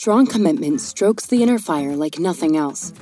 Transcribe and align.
Strong 0.00 0.26
commitment 0.26 0.80
strokes 0.80 1.26
the 1.26 1.42
inner 1.42 1.58
fire 1.58 1.94
like 1.94 2.18
nothing 2.18 2.56
else. 2.56 2.94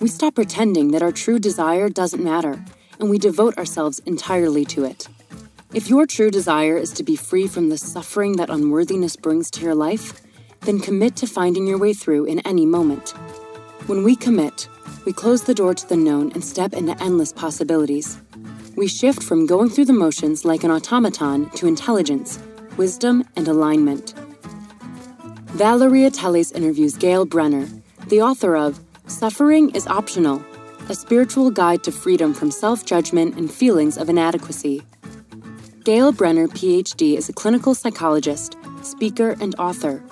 We 0.00 0.08
stop 0.08 0.34
pretending 0.34 0.90
that 0.90 1.00
our 1.00 1.10
true 1.10 1.38
desire 1.38 1.88
doesn't 1.88 2.22
matter, 2.22 2.62
and 3.00 3.08
we 3.08 3.16
devote 3.16 3.56
ourselves 3.56 4.00
entirely 4.00 4.66
to 4.66 4.84
it. 4.84 5.08
If 5.72 5.88
your 5.88 6.04
true 6.04 6.30
desire 6.30 6.76
is 6.76 6.92
to 6.92 7.02
be 7.02 7.16
free 7.16 7.48
from 7.48 7.70
the 7.70 7.78
suffering 7.78 8.36
that 8.36 8.50
unworthiness 8.50 9.16
brings 9.16 9.50
to 9.52 9.64
your 9.64 9.74
life, 9.74 10.20
then 10.60 10.78
commit 10.78 11.16
to 11.16 11.26
finding 11.26 11.66
your 11.66 11.78
way 11.78 11.94
through 11.94 12.26
in 12.26 12.40
any 12.40 12.66
moment. 12.66 13.14
When 13.86 14.04
we 14.04 14.14
commit, 14.14 14.68
we 15.06 15.14
close 15.14 15.44
the 15.44 15.54
door 15.54 15.72
to 15.72 15.88
the 15.88 15.96
known 15.96 16.32
and 16.32 16.44
step 16.44 16.74
into 16.74 17.02
endless 17.02 17.32
possibilities. 17.32 18.20
We 18.76 18.88
shift 18.88 19.22
from 19.22 19.46
going 19.46 19.70
through 19.70 19.86
the 19.86 19.94
motions 19.94 20.44
like 20.44 20.64
an 20.64 20.70
automaton 20.70 21.48
to 21.52 21.66
intelligence, 21.66 22.38
wisdom, 22.76 23.24
and 23.36 23.48
alignment. 23.48 24.12
Valeria 25.54 26.10
Teles 26.10 26.50
interviews 26.54 26.96
Gail 26.96 27.26
Brenner, 27.26 27.68
the 28.06 28.22
author 28.22 28.56
of 28.56 28.80
Suffering 29.06 29.68
is 29.74 29.86
Optional 29.86 30.42
A 30.88 30.94
Spiritual 30.94 31.50
Guide 31.50 31.84
to 31.84 31.92
Freedom 31.92 32.32
from 32.32 32.50
Self 32.50 32.86
Judgment 32.86 33.36
and 33.36 33.52
Feelings 33.52 33.98
of 33.98 34.08
Inadequacy. 34.08 34.82
Gail 35.84 36.10
Brenner, 36.10 36.48
PhD, 36.48 37.18
is 37.18 37.28
a 37.28 37.34
clinical 37.34 37.74
psychologist, 37.74 38.56
speaker, 38.82 39.36
and 39.42 39.54
author, 39.58 40.02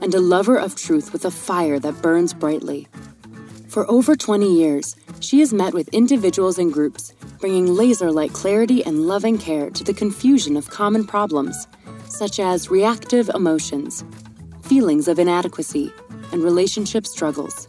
and 0.00 0.14
a 0.14 0.20
lover 0.20 0.56
of 0.56 0.76
truth 0.76 1.12
with 1.12 1.24
a 1.24 1.30
fire 1.30 1.80
that 1.80 2.00
burns 2.00 2.32
brightly. 2.32 2.86
For 3.66 3.90
over 3.90 4.14
20 4.14 4.46
years, 4.46 4.94
she 5.18 5.40
has 5.40 5.52
met 5.52 5.74
with 5.74 5.88
individuals 5.88 6.56
and 6.56 6.72
groups, 6.72 7.12
bringing 7.40 7.66
laser 7.66 8.12
like 8.12 8.32
clarity 8.32 8.84
and 8.84 9.08
loving 9.08 9.38
care 9.38 9.70
to 9.70 9.82
the 9.82 9.92
confusion 9.92 10.56
of 10.56 10.70
common 10.70 11.04
problems, 11.04 11.66
such 12.06 12.38
as 12.38 12.70
reactive 12.70 13.28
emotions, 13.34 14.04
feelings 14.64 15.08
of 15.08 15.18
inadequacy, 15.18 15.92
and 16.32 16.42
relationship 16.42 17.06
struggles. 17.06 17.68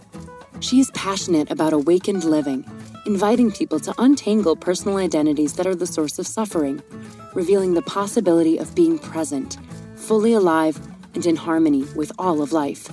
She 0.62 0.80
is 0.80 0.92
passionate 0.92 1.52
about 1.52 1.74
awakened 1.74 2.24
living, 2.24 2.66
inviting 3.06 3.52
people 3.52 3.82
to 3.82 3.94
untangle 3.98 4.56
personal 4.56 4.98
identities 4.98 5.54
that 5.54 5.68
are 5.68 5.76
the 5.76 5.86
source 5.86 6.20
of 6.20 6.26
suffering, 6.26 6.82
revealing 7.34 7.74
the 7.74 7.82
possibility 7.82 8.58
of 8.58 8.74
being 8.74 8.98
present, 8.98 9.58
fully 9.98 10.32
alive, 10.32 10.80
and 11.14 11.26
in 11.26 11.36
harmony 11.36 11.84
with 11.98 12.14
all 12.18 12.42
of 12.42 12.54
life. 12.54 12.90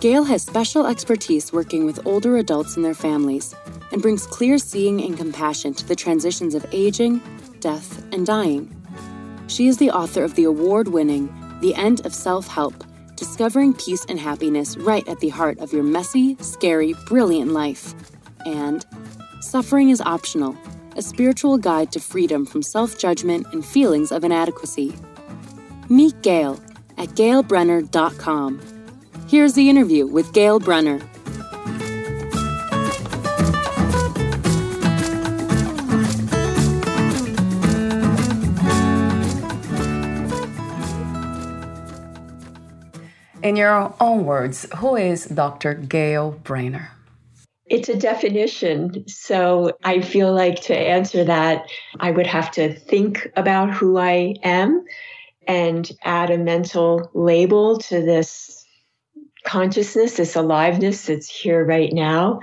Gail 0.00 0.24
has 0.24 0.42
special 0.42 0.86
expertise 0.86 1.50
working 1.50 1.86
with 1.86 2.06
older 2.06 2.36
adults 2.36 2.76
and 2.76 2.84
their 2.84 2.94
families 2.94 3.54
and 3.92 4.02
brings 4.02 4.26
clear 4.26 4.58
seeing 4.58 5.02
and 5.02 5.16
compassion 5.16 5.72
to 5.72 5.86
the 5.88 5.96
transitions 5.96 6.54
of 6.54 6.66
aging, 6.70 7.22
death, 7.60 8.04
and 8.12 8.26
dying. 8.26 8.74
She 9.46 9.68
is 9.68 9.78
the 9.78 9.90
author 9.90 10.22
of 10.22 10.34
the 10.34 10.44
award 10.44 10.88
winning 10.88 11.34
The 11.62 11.74
End 11.74 12.04
of 12.04 12.14
Self 12.14 12.46
Help 12.46 12.84
discovering 13.18 13.74
peace 13.74 14.04
and 14.08 14.18
happiness 14.18 14.76
right 14.76 15.06
at 15.08 15.18
the 15.18 15.28
heart 15.28 15.58
of 15.58 15.72
your 15.72 15.82
messy, 15.82 16.36
scary, 16.40 16.94
brilliant 17.06 17.52
life. 17.52 17.92
And 18.46 18.86
Suffering 19.40 19.90
is 19.90 20.00
Optional, 20.00 20.56
a 20.96 21.02
spiritual 21.02 21.58
guide 21.58 21.90
to 21.92 22.00
freedom 22.00 22.46
from 22.46 22.62
self 22.62 22.98
judgment 22.98 23.46
and 23.52 23.66
feelings 23.66 24.12
of 24.12 24.22
inadequacy. 24.22 24.94
Meet 25.88 26.22
Gail 26.22 26.60
at 26.96 27.08
gailbrenner.com. 27.10 28.60
Here's 29.28 29.54
the 29.54 29.68
interview 29.68 30.06
with 30.06 30.32
Gail 30.32 30.60
Brenner. 30.60 31.00
In 43.48 43.56
your 43.56 43.94
own 43.98 44.26
words, 44.26 44.66
who 44.76 44.94
is 44.94 45.24
Dr. 45.24 45.72
Gail 45.72 46.32
Brenner? 46.32 46.90
It's 47.64 47.88
a 47.88 47.96
definition. 47.96 49.08
So 49.08 49.72
I 49.82 50.02
feel 50.02 50.34
like 50.34 50.60
to 50.64 50.76
answer 50.76 51.24
that, 51.24 51.64
I 51.98 52.10
would 52.10 52.26
have 52.26 52.50
to 52.50 52.74
think 52.74 53.26
about 53.36 53.72
who 53.72 53.96
I 53.96 54.34
am 54.42 54.84
and 55.46 55.90
add 56.04 56.28
a 56.28 56.36
mental 56.36 57.10
label 57.14 57.78
to 57.88 58.02
this 58.02 58.66
consciousness, 59.44 60.18
this 60.18 60.36
aliveness 60.36 61.06
that's 61.06 61.30
here 61.30 61.64
right 61.64 61.94
now. 61.94 62.40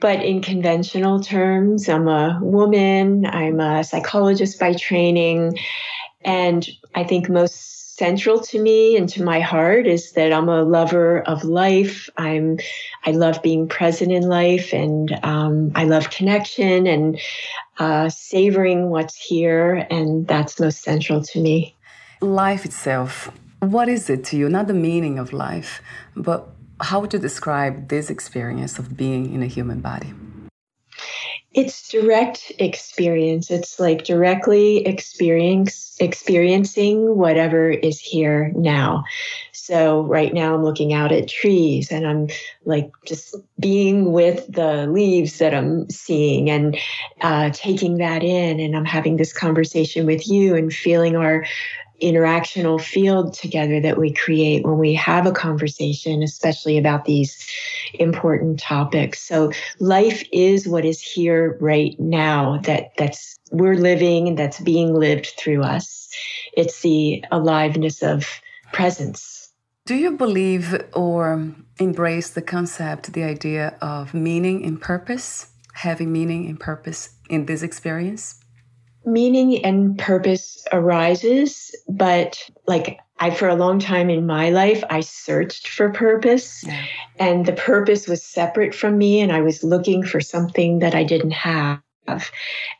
But 0.00 0.22
in 0.22 0.42
conventional 0.42 1.20
terms, 1.20 1.88
I'm 1.88 2.08
a 2.08 2.38
woman, 2.42 3.24
I'm 3.24 3.58
a 3.58 3.84
psychologist 3.84 4.60
by 4.60 4.74
training, 4.74 5.58
and 6.20 6.68
I 6.94 7.04
think 7.04 7.30
most 7.30 7.81
central 8.02 8.40
to 8.40 8.60
me 8.60 8.96
and 8.96 9.08
to 9.08 9.22
my 9.22 9.38
heart 9.38 9.86
is 9.86 10.10
that 10.16 10.32
I'm 10.32 10.48
a 10.48 10.62
lover 10.64 11.22
of 11.22 11.44
life. 11.44 12.10
I'm, 12.16 12.58
I 13.06 13.12
love 13.12 13.40
being 13.42 13.68
present 13.68 14.10
in 14.10 14.24
life, 14.24 14.74
and 14.74 15.16
um, 15.22 15.70
I 15.76 15.84
love 15.84 16.10
connection 16.10 16.88
and 16.88 17.20
uh, 17.78 18.08
savoring 18.08 18.90
what's 18.90 19.14
here, 19.14 19.86
and 19.88 20.26
that's 20.26 20.58
most 20.58 20.82
central 20.82 21.22
to 21.30 21.40
me. 21.40 21.76
Life 22.20 22.64
itself. 22.64 23.30
What 23.60 23.88
is 23.88 24.10
it 24.10 24.24
to 24.28 24.36
you? 24.36 24.48
Not 24.48 24.66
the 24.66 24.80
meaning 24.88 25.20
of 25.20 25.32
life, 25.32 25.80
but 26.16 26.48
how 26.80 26.98
would 26.98 27.12
you 27.12 27.20
describe 27.20 27.86
this 27.86 28.10
experience 28.10 28.80
of 28.80 28.96
being 28.96 29.32
in 29.32 29.44
a 29.44 29.50
human 29.56 29.80
body? 29.80 30.12
It's 31.54 31.88
direct 31.88 32.50
experience. 32.58 33.50
It's 33.50 33.78
like 33.78 34.04
directly 34.04 34.86
experience 34.86 35.96
experiencing 36.00 37.16
whatever 37.16 37.70
is 37.70 38.00
here 38.00 38.52
now. 38.56 39.04
So 39.52 40.02
right 40.02 40.32
now 40.32 40.54
I'm 40.54 40.64
looking 40.64 40.92
out 40.92 41.12
at 41.12 41.28
trees 41.28 41.92
and 41.92 42.06
I'm 42.06 42.28
like 42.64 42.90
just 43.06 43.36
being 43.60 44.12
with 44.12 44.50
the 44.50 44.86
leaves 44.86 45.38
that 45.38 45.54
I'm 45.54 45.88
seeing 45.90 46.50
and 46.50 46.76
uh, 47.20 47.50
taking 47.50 47.98
that 47.98 48.24
in. 48.24 48.58
And 48.58 48.74
I'm 48.74 48.84
having 48.84 49.16
this 49.16 49.32
conversation 49.32 50.06
with 50.06 50.26
you 50.26 50.56
and 50.56 50.72
feeling 50.72 51.16
our 51.16 51.44
interactional 52.02 52.80
field 52.80 53.34
together 53.34 53.80
that 53.80 53.98
we 53.98 54.12
create 54.12 54.64
when 54.64 54.78
we 54.78 54.94
have 54.94 55.26
a 55.26 55.32
conversation, 55.32 56.22
especially 56.22 56.76
about 56.76 57.04
these 57.04 57.46
important 57.94 58.58
topics. 58.58 59.20
So 59.20 59.52
life 59.78 60.24
is 60.32 60.66
what 60.66 60.84
is 60.84 61.00
here 61.00 61.56
right 61.60 61.98
now 61.98 62.58
that 62.64 62.92
that's 62.98 63.38
we're 63.50 63.76
living 63.76 64.28
and 64.28 64.38
that's 64.38 64.60
being 64.60 64.94
lived 64.94 65.34
through 65.38 65.62
us. 65.62 66.08
It's 66.54 66.80
the 66.80 67.24
aliveness 67.30 68.02
of 68.02 68.26
presence. 68.72 69.50
Do 69.84 69.94
you 69.94 70.12
believe 70.12 70.80
or 70.94 71.52
embrace 71.78 72.30
the 72.30 72.42
concept, 72.42 73.12
the 73.12 73.24
idea 73.24 73.76
of 73.80 74.14
meaning 74.14 74.64
and 74.64 74.80
purpose, 74.80 75.48
having 75.74 76.12
meaning 76.12 76.46
and 76.46 76.58
purpose 76.58 77.10
in 77.28 77.46
this 77.46 77.62
experience? 77.62 78.41
Meaning 79.04 79.64
and 79.64 79.98
purpose 79.98 80.64
arises, 80.72 81.74
but 81.88 82.38
like 82.66 82.98
I, 83.18 83.30
for 83.30 83.48
a 83.48 83.54
long 83.54 83.78
time 83.78 84.10
in 84.10 84.26
my 84.26 84.50
life, 84.50 84.82
I 84.90 85.00
searched 85.00 85.68
for 85.68 85.90
purpose 85.90 86.64
yeah. 86.64 86.84
and 87.18 87.46
the 87.46 87.52
purpose 87.52 88.08
was 88.08 88.22
separate 88.22 88.74
from 88.74 88.98
me 88.98 89.20
and 89.20 89.30
I 89.30 89.42
was 89.42 89.62
looking 89.62 90.02
for 90.02 90.20
something 90.20 90.80
that 90.80 90.94
I 90.94 91.04
didn't 91.04 91.32
have. 91.32 91.80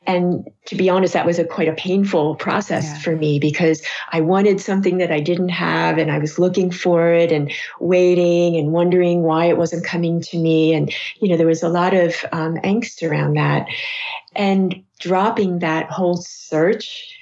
And 0.07 0.51
to 0.67 0.75
be 0.75 0.91
honest, 0.91 1.15
that 1.15 1.27
was 1.27 1.39
a 1.39 1.45
quite 1.45 1.69
a 1.69 1.75
painful 1.75 2.35
process 2.37 2.85
yeah. 2.85 2.99
for 2.99 3.17
me 3.17 3.39
because 3.39 3.83
I 4.11 4.21
wanted 4.21 4.61
something 4.61 4.99
that 4.99 5.13
I 5.13 5.21
didn't 5.21 5.51
have 5.51 5.99
and 5.99 6.11
I 6.11 6.19
was 6.19 6.39
looking 6.39 6.71
for 6.71 7.13
it 7.13 7.31
and 7.31 7.53
waiting 7.81 8.57
and 8.57 8.73
wondering 8.73 9.23
why 9.23 9.47
it 9.47 9.59
wasn't 9.59 9.85
coming 9.85 10.21
to 10.23 10.39
me. 10.39 10.75
And, 10.75 10.93
you 11.21 11.29
know, 11.29 11.37
there 11.37 11.47
was 11.47 11.63
a 11.63 11.69
lot 11.69 11.95
of 11.95 12.15
um, 12.33 12.57
angst 12.57 13.09
around 13.09 13.35
that. 13.37 13.67
And 14.35 14.83
dropping 14.99 15.61
that 15.61 15.91
whole 15.91 16.17
search 16.17 17.19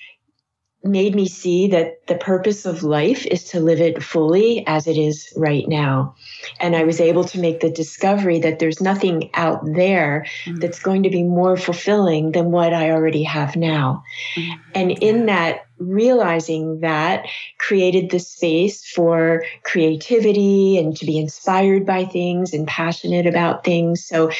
made 0.82 1.14
me 1.14 1.28
see 1.28 1.68
that 1.68 2.06
the 2.06 2.14
purpose 2.14 2.64
of 2.64 2.82
life 2.82 3.26
is 3.26 3.44
to 3.44 3.60
live 3.60 3.80
it 3.80 4.02
fully 4.02 4.66
as 4.66 4.86
it 4.86 4.96
is 4.96 5.32
right 5.36 5.68
now. 5.68 6.14
And 6.58 6.74
I 6.74 6.84
was 6.84 7.00
able 7.00 7.24
to 7.24 7.38
make 7.38 7.60
the 7.60 7.70
discovery 7.70 8.38
that 8.40 8.58
there's 8.58 8.80
nothing 8.80 9.30
out 9.34 9.60
there 9.64 10.26
mm-hmm. 10.44 10.58
that's 10.58 10.80
going 10.80 11.02
to 11.02 11.10
be 11.10 11.22
more 11.22 11.56
fulfilling 11.56 12.32
than 12.32 12.50
what 12.50 12.72
I 12.72 12.90
already 12.92 13.24
have 13.24 13.56
now. 13.56 14.02
Mm-hmm. 14.36 14.60
And 14.74 14.90
in 14.90 15.26
that, 15.26 15.66
realizing 15.80 16.80
that 16.80 17.26
created 17.58 18.10
the 18.10 18.18
space 18.18 18.86
for 18.86 19.42
creativity 19.64 20.78
and 20.78 20.96
to 20.96 21.06
be 21.06 21.18
inspired 21.18 21.86
by 21.86 22.04
things 22.04 22.52
and 22.52 22.68
passionate 22.68 23.26
about 23.26 23.64
things. 23.64 24.04
So 24.04 24.30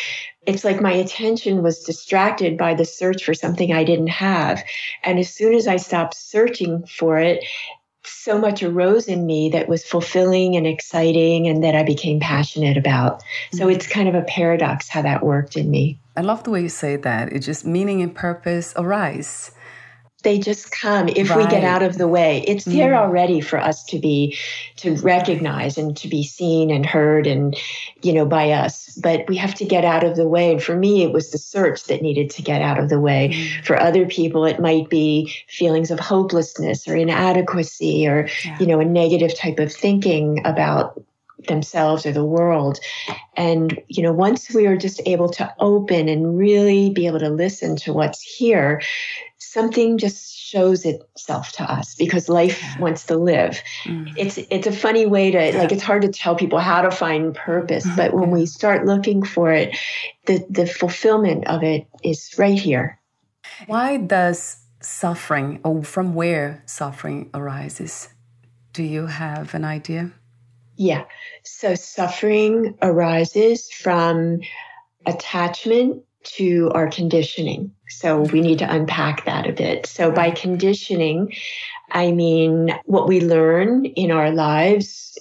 it's 0.47 0.65
like 0.65 0.81
my 0.81 0.93
attention 0.93 1.63
was 1.63 1.83
distracted 1.83 2.57
by 2.57 2.75
the 2.75 2.85
search 2.85 3.25
for 3.25 3.35
something 3.35 3.73
I 3.73 3.85
didn't 3.85 4.09
have. 4.09 4.63
And 5.03 5.19
as 5.19 5.33
soon 5.33 5.55
as 5.55 5.67
I 5.67 5.77
stopped 5.77 6.15
searching 6.15 6.87
for 6.87 7.19
it, 7.19 7.45
so 8.03 8.39
much 8.39 8.63
arose 8.63 9.09
in 9.09 9.27
me 9.27 9.51
that 9.51 9.69
was 9.69 9.85
fulfilling 9.85 10.57
and 10.57 10.67
exciting 10.67 11.47
and 11.47 11.63
that 11.63 11.75
I 11.75 11.83
became 11.83 12.19
passionate 12.19 12.77
about. 12.77 13.23
So 13.53 13.61
mm-hmm. 13.61 13.71
it's 13.71 13.87
kind 13.87 14.09
of 14.09 14.15
a 14.15 14.23
paradox 14.23 14.89
how 14.89 15.03
that 15.03 15.25
worked 15.25 15.57
in 15.57 15.71
me. 15.71 15.99
I 16.17 16.23
love 16.23 16.45
the 16.45 16.51
way 16.51 16.63
you 16.63 16.69
say 16.69 16.97
that. 16.97 17.33
It 17.33 17.41
just 17.41 17.65
meaning 17.65 18.03
and 18.03 18.15
purpose 18.15 18.73
arise 18.77 19.53
they 20.23 20.39
just 20.39 20.71
come 20.71 21.09
if 21.09 21.31
right. 21.31 21.39
we 21.39 21.47
get 21.47 21.65
out 21.65 21.83
of 21.83 21.99
the 21.99 22.09
way 22.09 22.45
it's 22.47 22.67
mm. 22.67 22.73
there 22.73 22.95
already 22.95 23.41
for 23.41 23.59
us 23.59 23.83
to 23.85 23.99
be 23.99 24.37
to 24.77 24.95
recognize 24.97 25.79
and 25.79 25.97
to 25.97 26.09
be 26.09 26.23
seen 26.23 26.71
and 26.71 26.87
heard 26.87 27.27
and 27.27 27.57
you 28.03 28.13
know 28.13 28.27
by 28.27 28.51
us 28.51 28.99
but 29.03 29.27
we 29.29 29.37
have 29.37 29.55
to 29.55 29.65
get 29.65 29.85
out 29.85 30.05
of 30.05 30.17
the 30.17 30.29
way 30.29 30.53
and 30.53 30.63
for 30.63 30.77
me 30.77 31.03
it 31.03 31.13
was 31.13 31.31
the 31.31 31.39
search 31.39 31.85
that 31.85 32.03
needed 32.03 32.31
to 32.31 32.43
get 32.43 32.63
out 32.63 32.79
of 32.79 32.89
the 32.89 33.01
way 33.01 33.31
mm. 33.33 33.65
for 33.65 33.79
other 33.79 34.07
people 34.07 34.45
it 34.45 34.61
might 34.61 34.89
be 34.89 35.33
feelings 35.49 35.91
of 35.91 35.99
hopelessness 35.99 36.87
or 36.87 36.97
inadequacy 36.97 38.07
or 38.07 38.29
yeah. 38.45 38.59
you 38.59 38.67
know 38.67 38.81
a 38.81 38.85
negative 38.85 39.37
type 39.37 39.59
of 39.59 39.73
thinking 39.73 40.45
about 40.45 41.01
themselves 41.49 42.05
or 42.05 42.13
the 42.13 42.25
world 42.25 42.79
and 43.37 43.81
you 43.89 44.03
know 44.03 44.13
once 44.13 44.53
we 44.53 44.67
are 44.67 44.77
just 44.77 45.01
able 45.07 45.29
to 45.29 45.53
open 45.59 46.09
and 46.09 46.37
really 46.37 46.91
be 46.91 47.07
able 47.07 47.19
to 47.19 47.31
listen 47.31 47.77
to 47.77 47.93
what's 47.93 48.21
here 48.21 48.81
something 49.53 49.99
just 49.99 50.37
shows 50.37 50.85
itself 50.85 51.53
to 51.53 51.65
us 51.65 51.95
because 51.97 52.29
life 52.29 52.61
yeah. 52.63 52.79
wants 52.79 53.07
to 53.07 53.17
live. 53.17 53.61
Mm. 53.85 54.15
It's 54.17 54.39
it's 54.39 54.67
a 54.67 54.73
funny 54.73 55.07
way 55.07 55.31
to 55.31 55.59
like 55.59 55.73
it's 55.73 55.83
hard 55.83 56.03
to 56.03 56.09
tell 56.09 56.37
people 56.37 56.61
how 56.61 56.83
to 56.83 56.91
find 56.91 57.35
purpose, 57.35 57.87
mm-hmm. 57.87 57.97
but 57.97 58.15
when 58.15 58.31
we 58.31 58.47
start 58.47 58.87
looking 58.87 59.25
for 59.25 59.53
it, 59.53 59.77
the 60.27 60.45
the 60.49 60.67
fulfillment 60.67 61.49
of 61.49 61.63
it 61.63 61.87
is 62.03 62.35
right 62.39 62.59
here. 62.59 63.01
Why 63.67 63.97
does 63.97 64.59
suffering 64.81 65.61
or 65.65 65.83
from 65.83 66.15
where 66.15 66.63
suffering 66.67 67.31
arises? 67.35 68.09
Do 68.73 68.83
you 68.83 69.07
have 69.07 69.55
an 69.55 69.65
idea? 69.65 70.13
Yeah. 70.77 71.05
So 71.43 71.75
suffering 71.75 72.79
arises 72.81 73.71
from 73.71 74.41
attachment 75.07 76.05
to 76.23 76.71
our 76.75 76.89
conditioning. 76.89 77.73
So 77.89 78.21
we 78.21 78.41
need 78.41 78.59
to 78.61 78.73
unpack 78.73 79.25
that 79.25 79.49
a 79.49 79.53
bit. 79.53 79.87
So 79.87 80.11
by 80.11 80.31
conditioning, 80.31 81.33
I 81.91 82.13
mean 82.13 82.79
what 82.85 83.09
we 83.09 83.21
learn 83.21 83.85
in 83.85 84.11
our 84.11 84.31
lives 84.31 85.19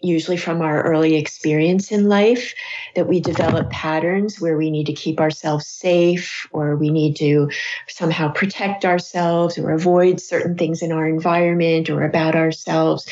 usually 0.00 0.36
from 0.36 0.60
our 0.62 0.82
early 0.82 1.16
experience 1.16 1.90
in 1.90 2.08
life, 2.08 2.54
that 2.94 3.08
we 3.08 3.20
develop 3.20 3.70
patterns 3.70 4.40
where 4.40 4.56
we 4.56 4.70
need 4.70 4.86
to 4.86 4.92
keep 4.92 5.20
ourselves 5.20 5.66
safe 5.66 6.46
or 6.52 6.76
we 6.76 6.90
need 6.90 7.16
to 7.16 7.50
somehow 7.88 8.30
protect 8.30 8.84
ourselves 8.84 9.58
or 9.58 9.70
avoid 9.70 10.20
certain 10.20 10.56
things 10.56 10.82
in 10.82 10.92
our 10.92 11.06
environment 11.06 11.90
or 11.90 12.04
about 12.04 12.36
ourselves. 12.36 13.08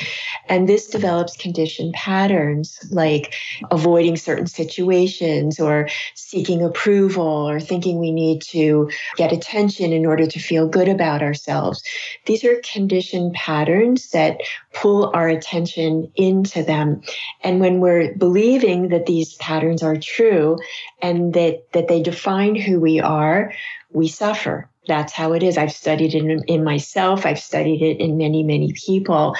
And 0.48 0.68
this 0.68 0.86
develops 0.86 1.36
conditioned 1.36 1.94
patterns 1.94 2.78
like 2.90 3.34
avoiding 3.70 4.16
certain 4.16 4.46
situations 4.46 5.58
or 5.58 5.88
seeking 6.14 6.62
approval 6.62 7.48
or 7.48 7.58
thinking 7.58 7.98
we 7.98 8.12
need 8.12 8.42
to 8.42 8.90
get 9.16 9.32
attention 9.32 9.92
in 9.92 10.06
order 10.06 10.26
to 10.26 10.38
feel 10.38 10.68
good 10.68 10.88
about 10.88 11.22
ourselves. 11.22 11.82
These 12.26 12.44
are 12.44 12.60
conditioned 12.72 13.34
patterns 13.34 14.10
that 14.10 14.40
pull 14.72 15.10
our 15.14 15.28
attention 15.28 16.10
into 16.14 16.62
them. 16.76 17.02
And 17.42 17.60
when 17.60 17.80
we're 17.80 18.14
believing 18.14 18.88
that 18.88 19.06
these 19.06 19.34
patterns 19.34 19.82
are 19.82 19.96
true 19.96 20.58
and 21.02 21.34
that, 21.34 21.72
that 21.72 21.88
they 21.88 22.02
define 22.02 22.54
who 22.54 22.80
we 22.80 23.00
are, 23.00 23.52
we 23.92 24.08
suffer 24.08 24.68
that's 24.86 25.12
how 25.12 25.32
it 25.32 25.42
is. 25.42 25.58
I've 25.58 25.72
studied 25.72 26.14
it 26.14 26.24
in, 26.24 26.42
in, 26.44 26.64
myself. 26.64 27.26
I've 27.26 27.38
studied 27.38 27.82
it 27.82 28.00
in 28.00 28.16
many, 28.16 28.42
many 28.42 28.72
people. 28.72 29.34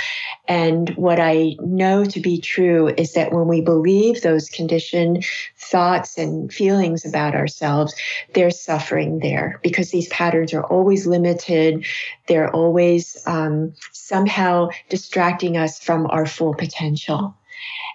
And 0.48 0.90
what 0.90 1.20
I 1.20 1.56
know 1.60 2.04
to 2.04 2.20
be 2.20 2.40
true 2.40 2.88
is 2.96 3.12
that 3.14 3.32
when 3.32 3.48
we 3.48 3.60
believe 3.60 4.22
those 4.22 4.48
conditioned 4.48 5.24
thoughts 5.56 6.18
and 6.18 6.52
feelings 6.52 7.04
about 7.04 7.34
ourselves, 7.34 7.94
there's 8.34 8.60
suffering 8.60 9.20
there 9.20 9.60
because 9.62 9.90
these 9.90 10.08
patterns 10.08 10.52
are 10.52 10.64
always 10.64 11.06
limited. 11.06 11.86
They're 12.26 12.50
always 12.50 13.16
um, 13.26 13.74
somehow 13.92 14.68
distracting 14.88 15.56
us 15.56 15.78
from 15.78 16.06
our 16.08 16.26
full 16.26 16.54
potential. 16.54 17.34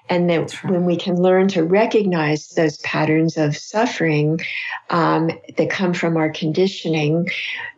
And 0.10 0.30
that 0.30 0.52
when 0.66 0.86
we 0.86 0.98
can 0.98 1.22
learn 1.22 1.48
to 1.50 1.64
recognize 1.64 2.50
those 2.50 2.78
patterns 2.80 3.38
of 3.38 3.56
suffering 3.56 4.42
um, 4.90 5.32
that 5.58 5.70
come 5.70 5.94
from 5.94 6.18
our 6.18 6.30
conditioning, 6.30 7.30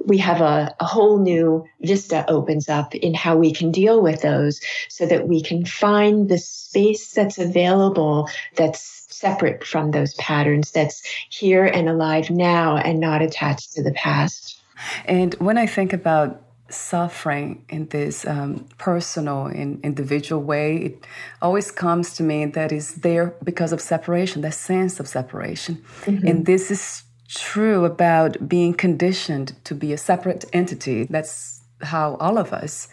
we 0.06 0.18
have 0.18 0.42
a, 0.42 0.74
a 0.80 0.86
whole 0.86 1.20
new 1.20 1.66
vista 1.82 2.26
opens 2.28 2.70
up 2.70 2.96
in 2.96 3.14
how 3.14 3.38
we 3.38 3.54
can 3.54 3.72
deal 3.72 4.02
with 4.02 4.22
those 4.22 4.62
so 4.90 5.06
that 5.06 5.28
we 5.28 5.42
can 5.42 5.66
find 5.66 6.28
the 6.28 6.40
space 6.40 7.12
that's 7.12 7.38
available 7.38 8.28
that's 8.56 9.06
separate 9.14 9.64
from 9.64 9.92
those 9.92 10.14
patterns, 10.16 10.72
that's 10.72 11.02
here 11.30 11.66
and 11.66 11.88
alive 11.88 12.30
now 12.30 12.78
and 12.78 13.00
not 13.00 13.22
attached 13.22 13.74
to 13.74 13.84
the 13.84 13.94
past. 13.94 14.60
And 15.06 15.34
when 15.36 15.58
I 15.58 15.66
think 15.66 15.94
about 15.94 16.43
suffering 16.74 17.66
in 17.70 17.88
this 17.88 18.25
um, 18.25 18.68
personal 18.78 19.46
and 19.46 19.84
individual 19.84 20.42
way, 20.42 20.77
it 20.77 21.08
always 21.42 21.72
comes 21.72 22.15
to 22.15 22.24
me 22.24 22.46
that 22.46 22.72
is 22.72 22.96
there 22.96 23.36
because 23.44 23.72
of 23.72 23.82
separation, 23.82 24.42
that 24.42 24.53
sense 24.53 25.00
of 25.00 25.08
separation. 25.08 25.84
Mm-hmm. 26.01 26.27
And 26.27 26.46
this 26.46 26.72
is 26.72 27.03
true 27.27 27.86
about 27.86 28.48
being 28.48 28.74
conditioned 28.74 29.56
to 29.63 29.74
be 29.75 29.94
a 29.94 29.98
separate 29.98 30.46
entity. 30.53 31.06
That's 31.06 31.62
how 31.82 32.15
all 32.15 32.38
of 32.38 32.53
us 32.53 32.88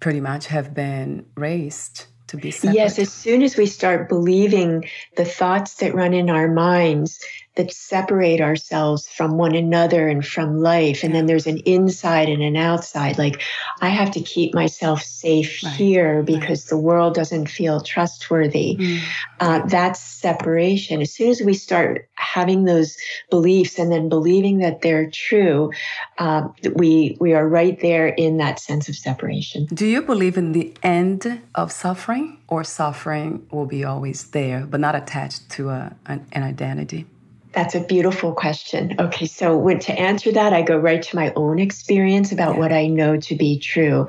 pretty 0.00 0.20
much 0.20 0.46
have 0.46 0.74
been 0.74 1.26
raised 1.36 2.06
to 2.28 2.36
be 2.36 2.50
separate. 2.50 2.76
Yes, 2.76 2.98
as 2.98 3.12
soon 3.12 3.42
as 3.42 3.56
we 3.56 3.66
start 3.66 4.08
believing 4.08 4.84
the 5.16 5.24
thoughts 5.24 5.74
that 5.74 5.94
run 5.94 6.14
in 6.14 6.30
our 6.30 6.48
minds 6.48 7.22
that 7.60 7.72
separate 7.72 8.40
ourselves 8.40 9.06
from 9.06 9.36
one 9.36 9.54
another 9.54 10.08
and 10.08 10.26
from 10.26 10.56
life. 10.56 11.04
And 11.04 11.14
then 11.14 11.26
there's 11.26 11.46
an 11.46 11.58
inside 11.58 12.30
and 12.30 12.42
an 12.42 12.56
outside. 12.56 13.18
Like, 13.18 13.42
I 13.82 13.90
have 13.90 14.10
to 14.12 14.20
keep 14.20 14.54
myself 14.54 15.02
safe 15.02 15.62
right. 15.62 15.74
here 15.74 16.22
because 16.22 16.64
right. 16.64 16.70
the 16.70 16.78
world 16.78 17.14
doesn't 17.14 17.48
feel 17.48 17.82
trustworthy. 17.82 18.76
Mm. 18.76 19.00
Uh, 19.40 19.66
that's 19.66 20.00
separation. 20.00 21.02
As 21.02 21.12
soon 21.12 21.28
as 21.28 21.42
we 21.42 21.52
start 21.52 22.08
having 22.14 22.64
those 22.64 22.96
beliefs 23.30 23.78
and 23.78 23.92
then 23.92 24.08
believing 24.08 24.58
that 24.58 24.80
they're 24.80 25.10
true, 25.10 25.70
uh, 26.16 26.48
we, 26.74 27.18
we 27.20 27.34
are 27.34 27.46
right 27.46 27.78
there 27.82 28.08
in 28.08 28.38
that 28.38 28.58
sense 28.58 28.88
of 28.88 28.96
separation. 28.96 29.66
Do 29.66 29.86
you 29.86 30.00
believe 30.00 30.38
in 30.38 30.52
the 30.52 30.72
end 30.82 31.42
of 31.54 31.72
suffering? 31.72 32.38
Or 32.48 32.64
suffering 32.64 33.46
will 33.52 33.66
be 33.66 33.84
always 33.84 34.30
there, 34.30 34.66
but 34.66 34.80
not 34.80 34.96
attached 34.96 35.50
to 35.50 35.68
a, 35.68 35.94
an, 36.06 36.26
an 36.32 36.42
identity? 36.42 37.06
That's 37.52 37.74
a 37.74 37.80
beautiful 37.80 38.32
question. 38.32 38.94
Okay, 38.98 39.26
so 39.26 39.56
when, 39.56 39.80
to 39.80 39.92
answer 39.92 40.30
that, 40.32 40.52
I 40.52 40.62
go 40.62 40.76
right 40.76 41.02
to 41.02 41.16
my 41.16 41.32
own 41.34 41.58
experience 41.58 42.30
about 42.30 42.54
yeah. 42.54 42.60
what 42.60 42.72
I 42.72 42.86
know 42.86 43.16
to 43.16 43.34
be 43.34 43.58
true. 43.58 44.06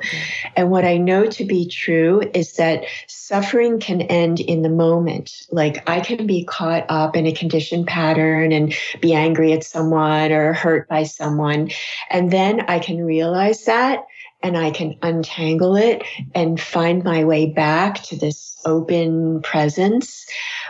And 0.54 0.70
what 0.70 0.84
I 0.84 0.96
know 0.96 1.26
to 1.26 1.44
be 1.44 1.68
true 1.68 2.22
is 2.34 2.52
that 2.54 2.84
suffering 3.08 3.80
can 3.80 4.02
end 4.02 4.38
in 4.38 4.62
the 4.62 4.68
moment. 4.68 5.46
Like 5.50 5.88
I 5.88 6.00
can 6.00 6.26
be 6.26 6.44
caught 6.44 6.86
up 6.88 7.16
in 7.16 7.26
a 7.26 7.32
conditioned 7.32 7.88
pattern 7.88 8.52
and 8.52 8.74
be 9.00 9.12
angry 9.12 9.52
at 9.52 9.64
someone 9.64 10.30
or 10.30 10.52
hurt 10.52 10.88
by 10.88 11.02
someone. 11.02 11.70
And 12.10 12.30
then 12.30 12.60
I 12.68 12.78
can 12.78 13.02
realize 13.04 13.64
that 13.64 14.04
and 14.42 14.56
I 14.56 14.70
can 14.70 14.96
untangle 15.02 15.76
it 15.76 16.02
and 16.34 16.60
find 16.60 17.04
my 17.04 17.24
way 17.24 17.46
back 17.46 18.02
to 18.04 18.16
this 18.16 18.56
open 18.64 19.42
presence. 19.42 20.26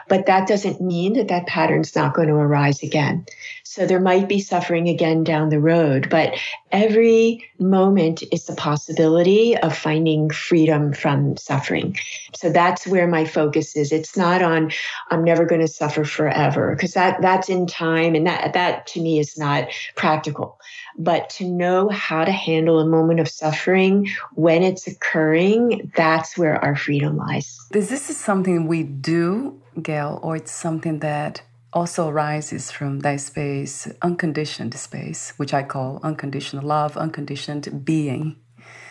But 0.08 0.26
that 0.26 0.48
doesn't 0.48 0.80
mean 0.80 1.14
that 1.14 1.28
that 1.28 1.46
pattern's 1.46 1.94
not 1.94 2.14
going 2.14 2.28
to 2.28 2.34
arise 2.34 2.82
again. 2.82 3.26
So 3.72 3.86
there 3.86 4.00
might 4.00 4.28
be 4.28 4.38
suffering 4.38 4.90
again 4.90 5.24
down 5.24 5.48
the 5.48 5.58
road, 5.58 6.10
but 6.10 6.34
every 6.72 7.50
moment 7.58 8.22
is 8.30 8.44
the 8.44 8.54
possibility 8.54 9.56
of 9.56 9.74
finding 9.74 10.28
freedom 10.28 10.92
from 10.92 11.38
suffering. 11.38 11.96
So 12.34 12.50
that's 12.50 12.86
where 12.86 13.08
my 13.08 13.24
focus 13.24 13.74
is. 13.74 13.90
It's 13.90 14.14
not 14.14 14.42
on 14.42 14.72
I'm 15.08 15.24
never 15.24 15.46
going 15.46 15.62
to 15.62 15.68
suffer 15.68 16.04
forever 16.04 16.74
because 16.76 16.92
that 16.92 17.22
that's 17.22 17.48
in 17.48 17.66
time 17.66 18.14
and 18.14 18.26
that 18.26 18.52
that 18.52 18.88
to 18.88 19.00
me 19.00 19.18
is 19.18 19.38
not 19.38 19.70
practical. 19.96 20.60
But 20.98 21.30
to 21.30 21.48
know 21.48 21.88
how 21.88 22.26
to 22.26 22.30
handle 22.30 22.78
a 22.78 22.86
moment 22.86 23.20
of 23.20 23.28
suffering 23.28 24.10
when 24.34 24.62
it's 24.62 24.86
occurring, 24.86 25.90
that's 25.96 26.36
where 26.36 26.62
our 26.62 26.76
freedom 26.76 27.16
lies. 27.16 27.58
Is 27.72 27.88
this 27.88 28.02
something 28.18 28.66
we 28.66 28.82
do, 28.82 29.58
Gail, 29.80 30.20
or 30.22 30.36
it's 30.36 30.52
something 30.52 30.98
that 30.98 31.40
also 31.72 32.08
arises 32.08 32.70
from 32.70 33.00
that 33.00 33.20
space, 33.20 33.88
unconditioned 34.02 34.74
space, 34.74 35.32
which 35.36 35.54
I 35.54 35.62
call 35.62 36.00
unconditional 36.02 36.66
love, 36.66 36.96
unconditioned 36.96 37.84
being. 37.84 38.36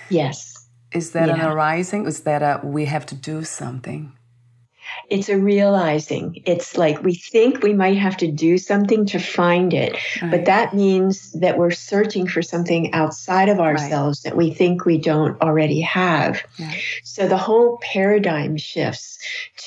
Yes. 0.10 0.68
Is 0.92 1.12
that 1.12 1.30
yeah. 1.30 1.36
an 1.36 1.42
arising? 1.42 2.06
Is 2.06 2.22
that 2.22 2.42
a 2.42 2.66
we 2.66 2.86
have 2.86 3.06
to 3.08 3.16
do 3.16 3.44
something? 3.44 4.14
It's 5.10 5.30
a 5.30 5.38
realizing. 5.38 6.42
It's 6.46 6.78
like 6.78 7.04
we 7.04 7.16
think 7.16 7.64
we 7.64 7.74
might 7.74 7.98
have 7.98 8.18
to 8.18 8.32
do 8.32 8.58
something 8.58 9.06
to 9.08 9.20
find 9.20 9.74
it, 9.74 9.98
right. 10.22 10.32
but 10.32 10.46
that 10.46 10.74
means 10.74 11.32
that 11.34 11.58
we're 11.58 11.72
searching 11.72 12.28
for 12.28 12.42
something 12.42 12.94
outside 12.94 13.50
of 13.50 13.60
ourselves 13.60 14.22
right. 14.24 14.32
that 14.32 14.38
we 14.38 14.54
think 14.54 14.86
we 14.86 14.98
don't 14.98 15.40
already 15.42 15.82
have. 15.82 16.44
Yeah. 16.58 16.74
So 17.04 17.28
the 17.28 17.38
whole 17.38 17.78
paradigm 17.82 18.58
shifts 18.58 19.18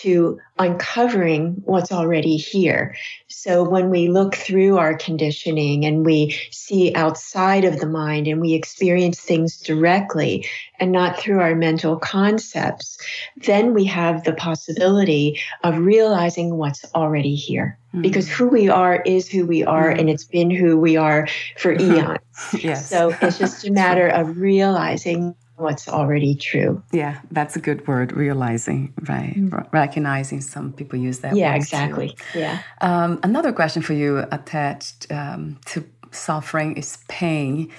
to 0.03 0.39
uncovering 0.59 1.63
what's 1.65 1.91
already 1.91 2.37
here. 2.37 2.95
So 3.27 3.69
when 3.69 3.91
we 3.91 4.09
look 4.09 4.37
through 4.37 4.79
our 4.79 4.97
conditioning 4.97 5.85
and 5.85 6.07
we 6.07 6.39
see 6.51 6.95
outside 6.95 7.65
of 7.65 7.81
the 7.81 7.89
mind 7.89 8.29
and 8.29 8.41
we 8.41 8.55
experience 8.55 9.21
things 9.21 9.59
directly 9.59 10.47
and 10.79 10.93
not 10.93 11.19
through 11.19 11.41
our 11.41 11.57
mental 11.57 11.97
concepts, 11.97 12.99
then 13.37 13.75
we 13.75 13.85
have 13.85 14.23
the 14.23 14.33
possibility 14.33 15.41
of 15.65 15.79
realizing 15.79 16.57
what's 16.57 16.85
already 16.95 17.35
here. 17.35 17.77
Mm-hmm. 17.89 18.03
Because 18.03 18.29
who 18.29 18.49
we 18.49 18.69
are 18.69 19.03
is 19.03 19.29
who 19.29 19.47
we 19.47 19.65
are, 19.65 19.91
mm-hmm. 19.91 20.01
and 20.01 20.11
it's 20.11 20.25
been 20.25 20.51
who 20.51 20.79
we 20.79 20.97
are 20.97 21.27
for 21.57 21.73
eons. 21.81 22.19
yes. 22.59 22.89
So 22.89 23.15
it's 23.21 23.39
just 23.39 23.67
a 23.67 23.73
matter 23.73 24.09
of 24.09 24.39
realizing 24.39 25.35
what's 25.57 25.89
already 25.89 26.35
true. 26.35 26.83
Yeah, 26.93 27.21
that's 27.31 27.57
a 27.57 27.61
good 27.61 27.87
word, 27.87 28.13
realizing, 28.13 28.93
right? 29.09 29.35
Mm-hmm. 29.37 29.69
Recognizing 29.73 30.41
some 30.41 30.73
people 30.73 30.99
use 30.99 31.21
that 31.21 31.37
Yeah, 31.37 31.55
exactly. 31.55 32.11
Too. 32.33 32.41
Yeah. 32.41 32.63
Um, 32.81 33.21
another 33.23 33.53
question 33.53 33.83
for 33.83 33.93
you 33.93 34.25
attached 34.31 35.11
um, 35.11 35.59
to 35.67 35.85
suffering 36.11 36.77
is 36.77 36.99
pain. 37.09 37.71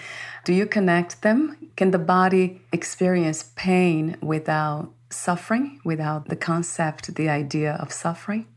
Do 0.44 0.54
you 0.54 0.66
connect 0.66 1.22
them? 1.22 1.58
Can 1.76 1.92
the 1.92 2.00
body 2.00 2.62
experience 2.72 3.52
pain 3.56 4.18
without 4.22 4.92
suffering, 5.10 5.80
without 5.84 6.30
the 6.30 6.36
concept, 6.36 7.16
the 7.16 7.30
idea 7.30 7.74
of 7.74 7.92
suffering? 7.92 8.48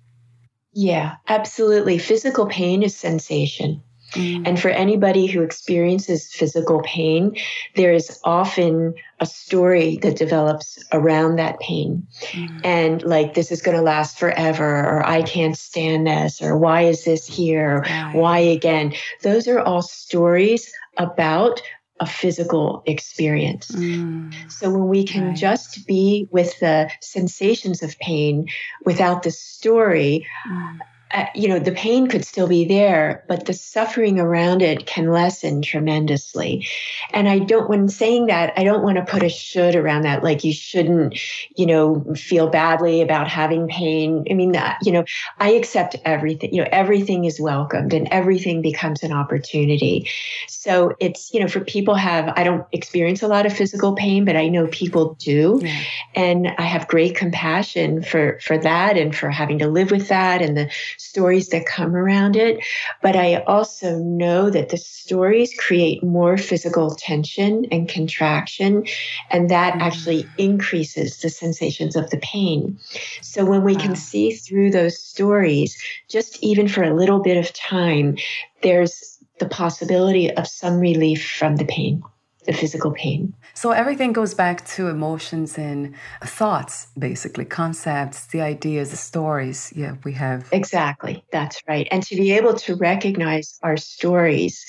Yeah, 0.72 1.16
absolutely. 1.26 1.98
Physical 1.98 2.46
pain 2.46 2.82
is 2.82 2.96
sensation. 2.96 3.82
Mm. 4.12 4.46
And 4.46 4.60
for 4.60 4.68
anybody 4.68 5.26
who 5.26 5.42
experiences 5.42 6.32
physical 6.32 6.82
pain, 6.82 7.36
there 7.76 7.92
is 7.92 8.18
often 8.24 8.94
a 9.20 9.26
story 9.26 9.98
that 10.02 10.16
develops 10.16 10.82
around 10.92 11.36
that 11.36 11.60
pain. 11.60 12.06
Mm. 12.32 12.60
And 12.64 13.02
like, 13.02 13.34
this 13.34 13.52
is 13.52 13.62
going 13.62 13.76
to 13.76 13.82
last 13.82 14.18
forever, 14.18 14.78
or 14.80 15.06
I 15.06 15.22
can't 15.22 15.56
stand 15.56 16.06
this, 16.06 16.40
or 16.40 16.56
why 16.56 16.82
is 16.82 17.04
this 17.04 17.26
here? 17.26 17.80
Right. 17.80 18.14
Why 18.14 18.38
again? 18.38 18.94
Those 19.22 19.48
are 19.48 19.60
all 19.60 19.82
stories 19.82 20.72
about 20.96 21.60
a 22.00 22.06
physical 22.06 22.82
experience. 22.86 23.72
Mm. 23.72 24.32
So 24.50 24.70
when 24.70 24.88
we 24.88 25.04
can 25.04 25.28
right. 25.28 25.36
just 25.36 25.86
be 25.86 26.28
with 26.30 26.58
the 26.60 26.90
sensations 27.00 27.82
of 27.82 27.98
pain 27.98 28.46
without 28.84 29.22
the 29.24 29.32
story, 29.32 30.26
mm 30.48 30.78
uh, 31.10 31.24
you 31.34 31.48
know, 31.48 31.58
the 31.58 31.72
pain 31.72 32.06
could 32.06 32.24
still 32.24 32.46
be 32.46 32.66
there, 32.66 33.24
but 33.28 33.46
the 33.46 33.52
suffering 33.54 34.20
around 34.20 34.60
it 34.60 34.86
can 34.86 35.10
lessen 35.10 35.62
tremendously. 35.62 36.66
And 37.12 37.28
I 37.28 37.38
don't, 37.38 37.68
when 37.68 37.88
saying 37.88 38.26
that, 38.26 38.52
I 38.56 38.64
don't 38.64 38.82
want 38.82 38.98
to 38.98 39.04
put 39.04 39.22
a 39.22 39.28
should 39.28 39.74
around 39.74 40.02
that, 40.02 40.22
like 40.22 40.44
you 40.44 40.52
shouldn't, 40.52 41.18
you 41.56 41.64
know, 41.64 42.04
feel 42.14 42.48
badly 42.48 43.00
about 43.00 43.28
having 43.28 43.68
pain. 43.68 44.26
I 44.30 44.34
mean, 44.34 44.54
uh, 44.54 44.74
you 44.82 44.92
know, 44.92 45.04
I 45.38 45.52
accept 45.52 45.96
everything, 46.04 46.52
you 46.52 46.62
know, 46.62 46.68
everything 46.70 47.24
is 47.24 47.40
welcomed 47.40 47.94
and 47.94 48.08
everything 48.10 48.60
becomes 48.60 49.02
an 49.02 49.12
opportunity. 49.12 50.10
So 50.46 50.94
it's, 51.00 51.32
you 51.32 51.40
know, 51.40 51.48
for 51.48 51.60
people 51.60 51.94
have, 51.94 52.32
I 52.36 52.44
don't 52.44 52.66
experience 52.72 53.22
a 53.22 53.28
lot 53.28 53.46
of 53.46 53.52
physical 53.54 53.94
pain, 53.94 54.26
but 54.26 54.36
I 54.36 54.48
know 54.48 54.66
people 54.66 55.14
do. 55.14 55.60
Yeah. 55.62 55.80
And 56.14 56.48
I 56.58 56.62
have 56.62 56.86
great 56.86 57.16
compassion 57.16 58.02
for, 58.02 58.38
for 58.40 58.58
that 58.58 58.98
and 58.98 59.16
for 59.16 59.30
having 59.30 59.58
to 59.60 59.68
live 59.68 59.90
with 59.90 60.08
that 60.08 60.42
and 60.42 60.54
the 60.54 60.70
stories 60.98 61.48
that 61.48 61.66
come 61.66 61.96
around 61.96 62.36
it. 62.36 62.58
But 63.02 63.16
I 63.16 63.36
also 63.46 63.98
know 63.98 64.50
that 64.50 64.68
the 64.68 64.76
stories 64.76 65.54
create 65.58 66.02
more 66.02 66.36
physical 66.36 66.94
tension 66.94 67.66
and 67.70 67.88
contraction, 67.88 68.84
and 69.30 69.48
that 69.50 69.72
mm-hmm. 69.72 69.82
actually 69.82 70.26
increases 70.36 71.18
the 71.18 71.30
sensations 71.30 71.96
of 71.96 72.10
the 72.10 72.18
pain. 72.18 72.78
So 73.22 73.44
when 73.44 73.64
we 73.64 73.74
wow. 73.74 73.82
can 73.82 73.96
see 73.96 74.32
through 74.32 74.70
those 74.70 74.98
stories, 74.98 75.80
just 76.08 76.42
even 76.42 76.68
for 76.68 76.82
a 76.82 76.94
little 76.94 77.20
bit 77.20 77.36
of 77.36 77.52
time, 77.52 78.18
there's 78.62 79.18
the 79.38 79.48
possibility 79.48 80.30
of 80.30 80.46
some 80.46 80.78
relief 80.80 81.24
from 81.24 81.56
the 81.56 81.64
pain 81.64 82.02
the 82.48 82.54
physical 82.54 82.90
pain. 82.90 83.34
So 83.52 83.72
everything 83.72 84.14
goes 84.14 84.32
back 84.32 84.66
to 84.68 84.88
emotions 84.88 85.58
and 85.58 85.94
thoughts, 86.24 86.88
basically, 86.98 87.44
concepts, 87.44 88.26
the 88.28 88.40
ideas, 88.40 88.90
the 88.90 88.96
stories. 88.96 89.70
Yeah, 89.76 89.96
we 90.02 90.14
have. 90.14 90.48
Exactly. 90.50 91.22
That's 91.30 91.62
right. 91.68 91.86
And 91.90 92.02
to 92.04 92.16
be 92.16 92.32
able 92.32 92.54
to 92.54 92.74
recognize 92.74 93.58
our 93.62 93.76
stories 93.76 94.64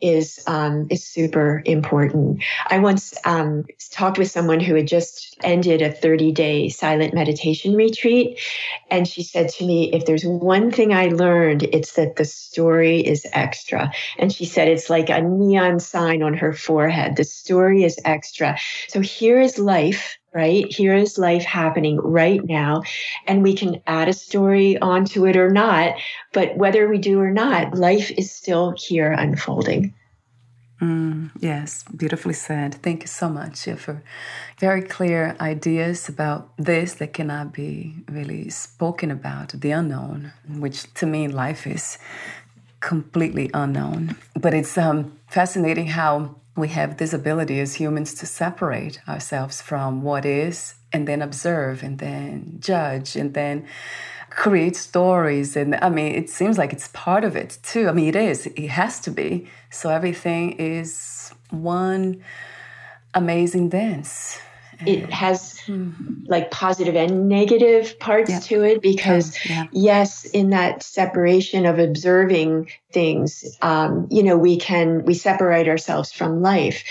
is 0.00 0.42
um, 0.46 0.86
is 0.90 1.04
super 1.04 1.62
important. 1.64 2.42
I 2.68 2.78
once 2.78 3.14
um, 3.24 3.64
talked 3.90 4.18
with 4.18 4.30
someone 4.30 4.60
who 4.60 4.74
had 4.74 4.86
just 4.86 5.36
ended 5.42 5.82
a 5.82 5.90
30 5.90 6.32
day 6.32 6.68
silent 6.68 7.14
meditation 7.14 7.74
retreat, 7.74 8.38
and 8.90 9.08
she 9.08 9.22
said 9.22 9.48
to 9.50 9.66
me, 9.66 9.92
"If 9.92 10.06
there's 10.06 10.24
one 10.24 10.70
thing 10.70 10.92
I 10.92 11.08
learned, 11.08 11.62
it's 11.62 11.92
that 11.94 12.16
the 12.16 12.24
story 12.24 13.00
is 13.00 13.26
extra." 13.32 13.92
And 14.18 14.32
she 14.32 14.44
said 14.44 14.68
it's 14.68 14.90
like 14.90 15.08
a 15.08 15.22
neon 15.22 15.80
sign 15.80 16.22
on 16.22 16.34
her 16.34 16.52
forehead. 16.52 17.16
The 17.16 17.24
story 17.24 17.84
is 17.84 17.98
extra. 18.04 18.58
So 18.88 19.00
here 19.00 19.40
is 19.40 19.58
life 19.58 20.18
right? 20.36 20.70
Here 20.70 20.94
is 20.94 21.16
life 21.16 21.44
happening 21.44 21.96
right 21.96 22.44
now, 22.44 22.82
and 23.26 23.42
we 23.42 23.54
can 23.54 23.80
add 23.86 24.08
a 24.08 24.12
story 24.12 24.78
onto 24.78 25.26
it 25.26 25.36
or 25.36 25.50
not. 25.50 25.94
But 26.34 26.58
whether 26.58 26.86
we 26.88 26.98
do 26.98 27.18
or 27.18 27.30
not, 27.30 27.74
life 27.74 28.10
is 28.10 28.30
still 28.30 28.74
here 28.76 29.10
unfolding. 29.12 29.94
Mm, 30.82 31.30
yes, 31.40 31.84
beautifully 31.84 32.34
said. 32.34 32.74
Thank 32.74 33.00
you 33.00 33.06
so 33.06 33.30
much 33.30 33.64
for 33.64 34.02
very 34.58 34.82
clear 34.82 35.34
ideas 35.40 36.06
about 36.06 36.54
this 36.58 36.94
that 36.94 37.14
cannot 37.14 37.54
be 37.54 37.94
really 38.10 38.50
spoken 38.50 39.10
about, 39.10 39.48
the 39.56 39.70
unknown, 39.70 40.32
which 40.46 40.92
to 40.94 41.06
me, 41.06 41.28
life 41.28 41.66
is 41.66 41.96
completely 42.80 43.50
unknown. 43.54 44.16
But 44.38 44.52
it's 44.52 44.76
um, 44.76 45.16
fascinating 45.28 45.86
how 45.86 46.36
we 46.56 46.68
have 46.68 46.96
this 46.96 47.12
ability 47.12 47.60
as 47.60 47.74
humans 47.74 48.14
to 48.14 48.26
separate 48.26 49.00
ourselves 49.06 49.60
from 49.60 50.02
what 50.02 50.24
is 50.24 50.74
and 50.92 51.06
then 51.06 51.20
observe 51.20 51.82
and 51.82 51.98
then 51.98 52.56
judge 52.58 53.14
and 53.14 53.34
then 53.34 53.66
create 54.30 54.76
stories. 54.76 55.56
And 55.56 55.76
i 55.76 55.88
mean 55.88 56.14
it 56.14 56.30
seems 56.30 56.58
like 56.58 56.72
it's 56.72 56.88
part 56.88 57.24
of 57.24 57.36
it 57.36 57.58
too. 57.62 57.88
I 57.88 57.92
mean 57.92 58.08
it 58.08 58.16
is. 58.16 58.46
It 58.46 58.68
has 58.68 59.00
to 59.00 59.10
be. 59.10 59.48
So 59.70 59.90
everything 59.90 60.52
is 60.52 61.32
one 61.50 62.22
amazing 63.14 63.68
dance 63.68 64.40
it 64.84 65.10
has 65.12 65.60
like 66.26 66.50
positive 66.50 66.96
and 66.96 67.28
negative 67.28 67.98
parts 67.98 68.46
to 68.46 68.62
it 68.62 68.82
because 68.82 69.38
yeah. 69.48 69.66
yes 69.72 70.24
in 70.24 70.50
that 70.50 70.82
separation 70.82 71.66
of 71.66 71.78
observing 71.78 72.70
things 72.92 73.56
um, 73.62 74.06
you 74.10 74.22
know 74.22 74.36
we 74.36 74.58
can 74.58 75.04
we 75.04 75.14
separate 75.14 75.68
ourselves 75.68 76.12
from 76.12 76.42
life 76.42 76.84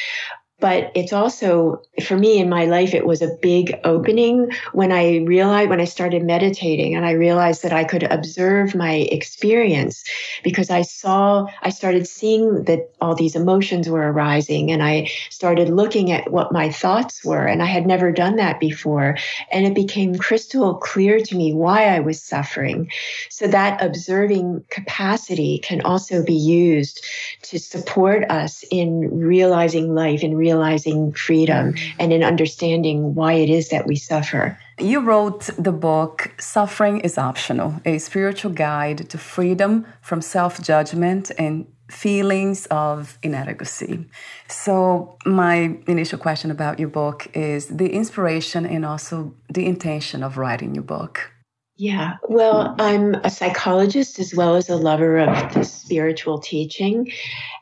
but 0.60 0.92
it's 0.96 1.14
also 1.14 1.82
for 2.04 2.18
me 2.18 2.40
in 2.40 2.50
my 2.50 2.66
life 2.66 2.94
it 2.94 3.06
was 3.06 3.22
a 3.22 3.36
big 3.42 3.78
opening 3.84 4.50
when 4.74 4.92
i 4.92 5.18
realized 5.20 5.70
when 5.70 5.82
i 5.82 5.86
started 5.86 6.24
meditating 6.24 6.96
and 6.96 7.06
i 7.06 7.12
realized 7.12 7.64
that 7.64 7.74
i 7.74 7.84
could 7.84 8.04
observe 8.04 8.76
my 8.76 8.94
experience 9.12 10.04
because 10.44 10.70
i 10.70 10.82
saw 10.82 11.46
i 11.62 11.70
started 11.70 12.08
seeing 12.08 12.64
that 12.64 12.90
all 13.02 13.16
these 13.16 13.36
emotions 13.36 13.90
were 13.90 14.12
arising 14.12 14.72
and 14.72 14.82
i 14.82 15.10
started 15.30 15.70
looking 15.70 16.12
at 16.12 16.32
what 16.32 16.52
my 16.52 16.72
thoughts 16.72 17.24
were 17.24 17.46
and 17.46 17.62
i 17.62 17.66
had 17.66 17.86
never 17.86 18.12
done 18.12 18.38
that 18.38 18.60
before. 18.60 19.18
And 19.52 19.66
it 19.66 19.76
became 19.76 20.18
crystal 20.18 20.76
clear 20.76 21.20
to 21.20 21.36
me 21.36 21.54
why 21.54 21.86
i 21.86 22.00
was 22.00 22.22
suffering. 22.22 22.92
So 23.30 23.48
that 23.48 23.82
observing 23.84 24.64
capacity 24.70 25.60
can 25.60 25.82
also 25.82 26.24
be 26.24 26.34
used 26.34 27.06
to 27.44 27.60
support 27.60 28.30
us 28.30 28.64
in 28.72 29.10
realizing 29.12 29.94
life 29.94 30.24
in 30.24 30.36
realizing 30.56 31.12
freedom 31.14 31.76
and 32.00 32.14
in 32.14 32.24
understanding 32.24 33.14
why 33.16 33.34
it 33.34 33.50
is 33.50 33.70
that 33.70 33.86
we 33.86 33.96
suffer. 33.96 34.58
You 34.80 35.02
wrote 35.02 35.50
the 35.58 35.72
book 35.72 36.32
Suffering 36.40 37.00
is 37.02 37.18
Optional, 37.18 37.76
a 37.86 37.98
spiritual 37.98 38.52
guide 38.52 39.10
to 39.10 39.18
freedom 39.18 39.86
from 40.02 40.22
self 40.22 40.62
judgment 40.62 41.32
and 41.38 41.66
feelings 41.92 42.66
of 42.68 43.18
inadequacy. 43.22 44.06
So, 44.48 45.18
my 45.26 45.78
initial 45.88 46.20
question 46.20 46.52
about 46.52 46.80
your 46.80 46.90
book 46.90 47.28
is 47.34 47.68
the 47.68 47.90
inspiration 47.92 48.66
and 48.66 48.86
also 48.86 49.34
the 49.54 49.66
intention 49.66 50.24
of 50.24 50.38
writing 50.38 50.74
your 50.74 50.84
book. 50.84 51.32
Yeah, 51.78 52.14
well, 52.30 52.74
I'm 52.80 53.16
a 53.16 53.30
psychologist 53.30 54.18
as 54.18 54.34
well 54.34 54.56
as 54.56 54.70
a 54.70 54.78
lover 54.78 55.20
of 55.20 55.54
the 55.54 55.66
spiritual 55.66 56.40
teaching. 56.40 57.12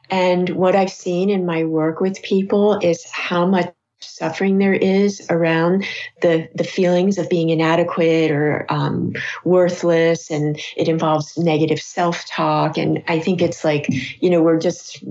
And 0.10 0.50
what 0.50 0.75
I've 0.75 0.91
seen 0.91 1.29
in 1.29 1.45
my 1.45 1.63
work 1.63 2.00
with 2.00 2.22
people 2.22 2.79
is 2.81 3.05
how 3.12 3.45
much 3.45 3.74
suffering 4.03 4.57
there 4.57 4.74
is 4.74 5.25
around 5.29 5.86
the 6.22 6.48
the 6.55 6.63
feelings 6.63 7.17
of 7.17 7.29
being 7.29 7.50
inadequate 7.50 8.31
or 8.31 8.65
um, 8.69 9.13
worthless 9.43 10.29
and 10.29 10.60
it 10.77 10.88
involves 10.88 11.38
negative 11.38 11.79
self-talk 11.79 12.77
and 12.77 13.03
i 13.07 13.19
think 13.19 13.41
it's 13.41 13.63
like 13.63 13.88
you 14.22 14.29
know 14.29 14.41
we're 14.41 14.60
just 14.60 15.03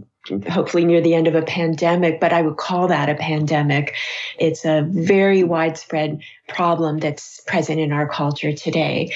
hopefully 0.49 0.84
near 0.84 1.00
the 1.00 1.14
end 1.14 1.26
of 1.26 1.34
a 1.34 1.42
pandemic, 1.42 2.20
but 2.20 2.32
I 2.32 2.42
would 2.42 2.56
call 2.56 2.87
that 2.88 3.08
a 3.08 3.14
pandemic. 3.14 3.96
It's 4.38 4.64
a 4.64 4.87
very 4.88 5.42
widespread 5.42 6.22
problem 6.49 6.99
that's 6.99 7.40
present 7.40 7.80
in 7.80 7.92
our 7.92 8.08
culture 8.08 8.52
today. 8.52 9.12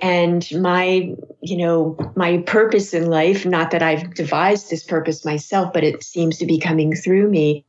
And 0.00 0.46
my, 0.52 1.14
you 1.42 1.56
know, 1.58 1.98
my 2.16 2.38
purpose 2.38 2.94
in 2.94 3.06
life, 3.06 3.44
not 3.44 3.70
that 3.72 3.82
I've 3.82 4.14
devised 4.14 4.70
this 4.70 4.84
purpose 4.84 5.24
myself, 5.24 5.72
but 5.74 5.84
it 5.84 6.02
seems 6.02 6.38
to 6.38 6.46
be 6.46 6.58
coming 6.58 6.94
through 6.94 7.28
me 7.28 7.66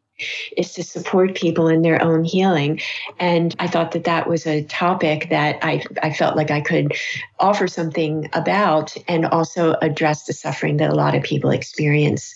is 0.55 0.73
to 0.73 0.83
support 0.83 1.35
people 1.35 1.67
in 1.67 1.81
their 1.81 2.01
own 2.01 2.23
healing. 2.23 2.81
And 3.19 3.55
I 3.59 3.67
thought 3.67 3.91
that 3.91 4.05
that 4.05 4.27
was 4.27 4.45
a 4.47 4.63
topic 4.63 5.29
that 5.29 5.59
I, 5.61 5.83
I 6.01 6.13
felt 6.13 6.35
like 6.35 6.51
I 6.51 6.61
could 6.61 6.93
offer 7.39 7.67
something 7.67 8.29
about 8.33 8.95
and 9.07 9.25
also 9.25 9.73
address 9.81 10.23
the 10.23 10.33
suffering 10.33 10.77
that 10.77 10.91
a 10.91 10.95
lot 10.95 11.15
of 11.15 11.23
people 11.23 11.51
experience. 11.51 12.33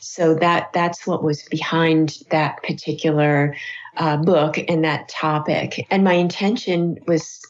So 0.00 0.34
that 0.36 0.72
that's 0.72 1.06
what 1.06 1.22
was 1.22 1.42
behind 1.44 2.18
that 2.30 2.62
particular 2.62 3.56
uh, 3.96 4.16
book 4.16 4.58
and 4.68 4.84
that 4.84 5.08
topic. 5.08 5.86
And 5.90 6.04
my 6.04 6.14
intention 6.14 6.98
was 7.06 7.40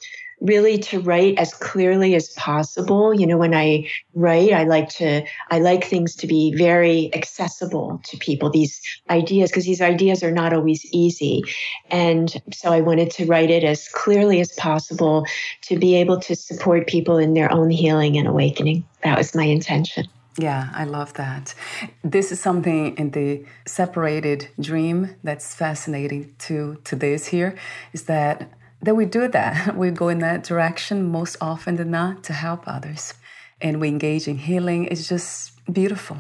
really 0.45 0.79
to 0.79 1.01
write 1.01 1.39
as 1.39 1.53
clearly 1.55 2.15
as 2.15 2.29
possible. 2.31 3.13
You 3.13 3.27
know, 3.27 3.39
when 3.39 3.55
I 3.55 3.89
write, 4.15 4.53
I 4.53 4.65
like 4.65 4.91
to, 4.91 5.25
I 5.51 5.59
like 5.59 5.85
things 5.85 6.15
to 6.17 6.27
be 6.27 6.55
very 6.57 7.13
accessible 7.15 8.01
to 8.05 8.17
people, 8.19 8.51
these 8.51 8.81
ideas, 9.11 9.51
because 9.51 9.65
these 9.65 9.81
ideas 9.81 10.23
are 10.23 10.31
not 10.31 10.53
always 10.53 10.85
easy. 10.93 11.43
And 11.91 12.41
so 12.53 12.73
I 12.73 12.81
wanted 12.81 13.11
to 13.13 13.27
write 13.27 13.51
it 13.51 13.65
as 13.65 13.89
clearly 13.89 14.41
as 14.41 14.53
possible 14.53 15.25
to 15.63 15.79
be 15.79 15.97
able 15.97 16.21
to 16.21 16.37
support 16.37 16.87
people 16.87 17.19
in 17.19 17.35
their 17.35 17.51
own 17.51 17.71
healing 17.71 18.17
and 18.17 18.29
awakening. 18.29 18.85
That 19.03 19.19
was 19.19 19.35
my 19.35 19.45
intention. 19.45 20.07
Yeah, 20.37 20.71
I 20.75 20.85
love 20.85 21.15
that. 21.15 21.55
This 22.03 22.33
is 22.33 22.41
something 22.41 22.97
in 22.97 23.13
the 23.13 23.45
separated 23.67 24.49
dream 24.61 25.15
that's 25.23 25.55
fascinating 25.55 26.35
to 26.41 26.81
to 26.85 26.97
this 26.97 27.27
here 27.27 27.57
is 27.93 28.05
that 28.05 28.51
that 28.85 28.95
we 28.95 29.07
do 29.07 29.29
that. 29.29 29.77
We 29.83 29.91
go 29.91 30.09
in 30.09 30.21
that 30.21 30.45
direction 30.45 31.11
most 31.11 31.37
often 31.41 31.77
than 31.77 31.91
not 31.91 32.25
to 32.25 32.33
help 32.33 32.65
others. 32.67 33.15
And 33.61 33.81
we 33.81 33.89
engage 33.89 34.29
in 34.29 34.39
healing. 34.39 34.87
It's 34.87 35.09
just 35.09 35.53
beautiful. 35.73 36.19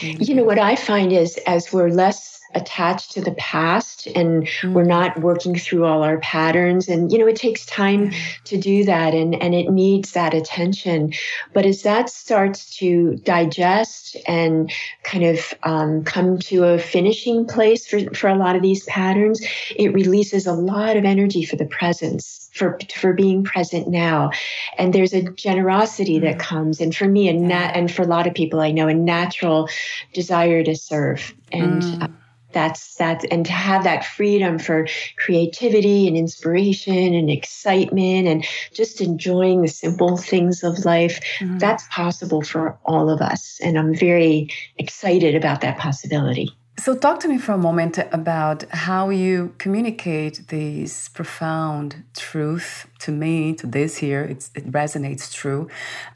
You 0.00 0.34
know, 0.34 0.44
what 0.44 0.58
I 0.58 0.76
find 0.76 1.12
is 1.12 1.38
as 1.46 1.72
we're 1.72 1.88
less 1.88 2.33
attached 2.54 3.12
to 3.12 3.20
the 3.20 3.32
past 3.32 4.06
and 4.06 4.46
mm. 4.46 4.72
we're 4.72 4.84
not 4.84 5.20
working 5.20 5.56
through 5.56 5.84
all 5.84 6.02
our 6.02 6.18
patterns 6.18 6.88
and 6.88 7.10
you 7.10 7.18
know 7.18 7.26
it 7.26 7.36
takes 7.36 7.66
time 7.66 8.12
to 8.44 8.56
do 8.56 8.84
that 8.84 9.14
and 9.14 9.34
and 9.42 9.54
it 9.54 9.70
needs 9.70 10.12
that 10.12 10.34
attention 10.34 11.12
but 11.52 11.66
as 11.66 11.82
that 11.82 12.08
starts 12.08 12.76
to 12.76 13.16
digest 13.16 14.16
and 14.26 14.72
kind 15.02 15.24
of 15.24 15.54
um, 15.64 16.04
come 16.04 16.38
to 16.38 16.64
a 16.64 16.78
finishing 16.78 17.46
place 17.46 17.86
for, 17.86 17.98
for 18.14 18.28
a 18.28 18.36
lot 18.36 18.56
of 18.56 18.62
these 18.62 18.84
patterns 18.84 19.44
it 19.76 19.92
releases 19.92 20.46
a 20.46 20.52
lot 20.52 20.96
of 20.96 21.04
energy 21.04 21.44
for 21.44 21.56
the 21.56 21.66
presence 21.66 22.48
for 22.52 22.78
for 22.94 23.12
being 23.12 23.42
present 23.42 23.88
now 23.88 24.30
and 24.78 24.92
there's 24.92 25.12
a 25.12 25.22
generosity 25.32 26.20
that 26.20 26.36
mm. 26.36 26.40
comes 26.40 26.80
and 26.80 26.94
for 26.94 27.08
me 27.08 27.28
and 27.28 27.48
nat- 27.48 27.72
and 27.74 27.90
for 27.90 28.02
a 28.02 28.06
lot 28.06 28.26
of 28.26 28.34
people 28.34 28.60
i 28.60 28.70
know 28.70 28.86
a 28.86 28.94
natural 28.94 29.68
desire 30.12 30.62
to 30.62 30.76
serve 30.76 31.34
and 31.50 31.82
mm. 31.82 32.14
That's 32.54 32.94
that's 32.94 33.24
and 33.30 33.44
to 33.46 33.52
have 33.52 33.84
that 33.84 34.04
freedom 34.04 34.58
for 34.58 34.86
creativity 35.16 36.08
and 36.08 36.16
inspiration 36.16 37.14
and 37.14 37.28
excitement 37.28 38.26
and 38.28 38.44
just 38.72 39.00
enjoying 39.00 39.62
the 39.62 39.68
simple 39.68 40.16
things 40.16 40.62
of 40.62 40.84
life 40.84 41.20
mm-hmm. 41.38 41.58
that's 41.58 41.84
possible 41.90 42.42
for 42.42 42.78
all 42.84 43.10
of 43.10 43.20
us. 43.20 43.58
And 43.62 43.78
i'm 43.78 43.94
very 43.94 44.48
excited 44.78 45.34
about 45.34 45.60
that 45.60 45.78
possibility. 45.78 46.48
So 46.76 46.96
talk 46.96 47.20
to 47.20 47.28
me 47.28 47.38
for 47.38 47.52
a 47.52 47.58
moment 47.58 47.98
about 48.10 48.64
how 48.70 49.08
you 49.08 49.54
communicate 49.58 50.48
these 50.48 51.08
profound 51.10 52.02
truth 52.16 52.88
to 53.00 53.12
me 53.12 53.54
to 53.54 53.66
this 53.66 53.96
here. 53.98 54.24
It 54.24 54.50
resonates 54.70 55.32
true. 55.32 55.68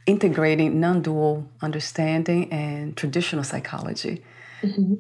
Integrating 0.07 0.81
non-dual 0.81 1.49
understanding 1.63 2.53
and 2.53 2.97
traditional 2.97 3.45
psychology. 3.45 4.25
Mm-hmm. 4.63 4.95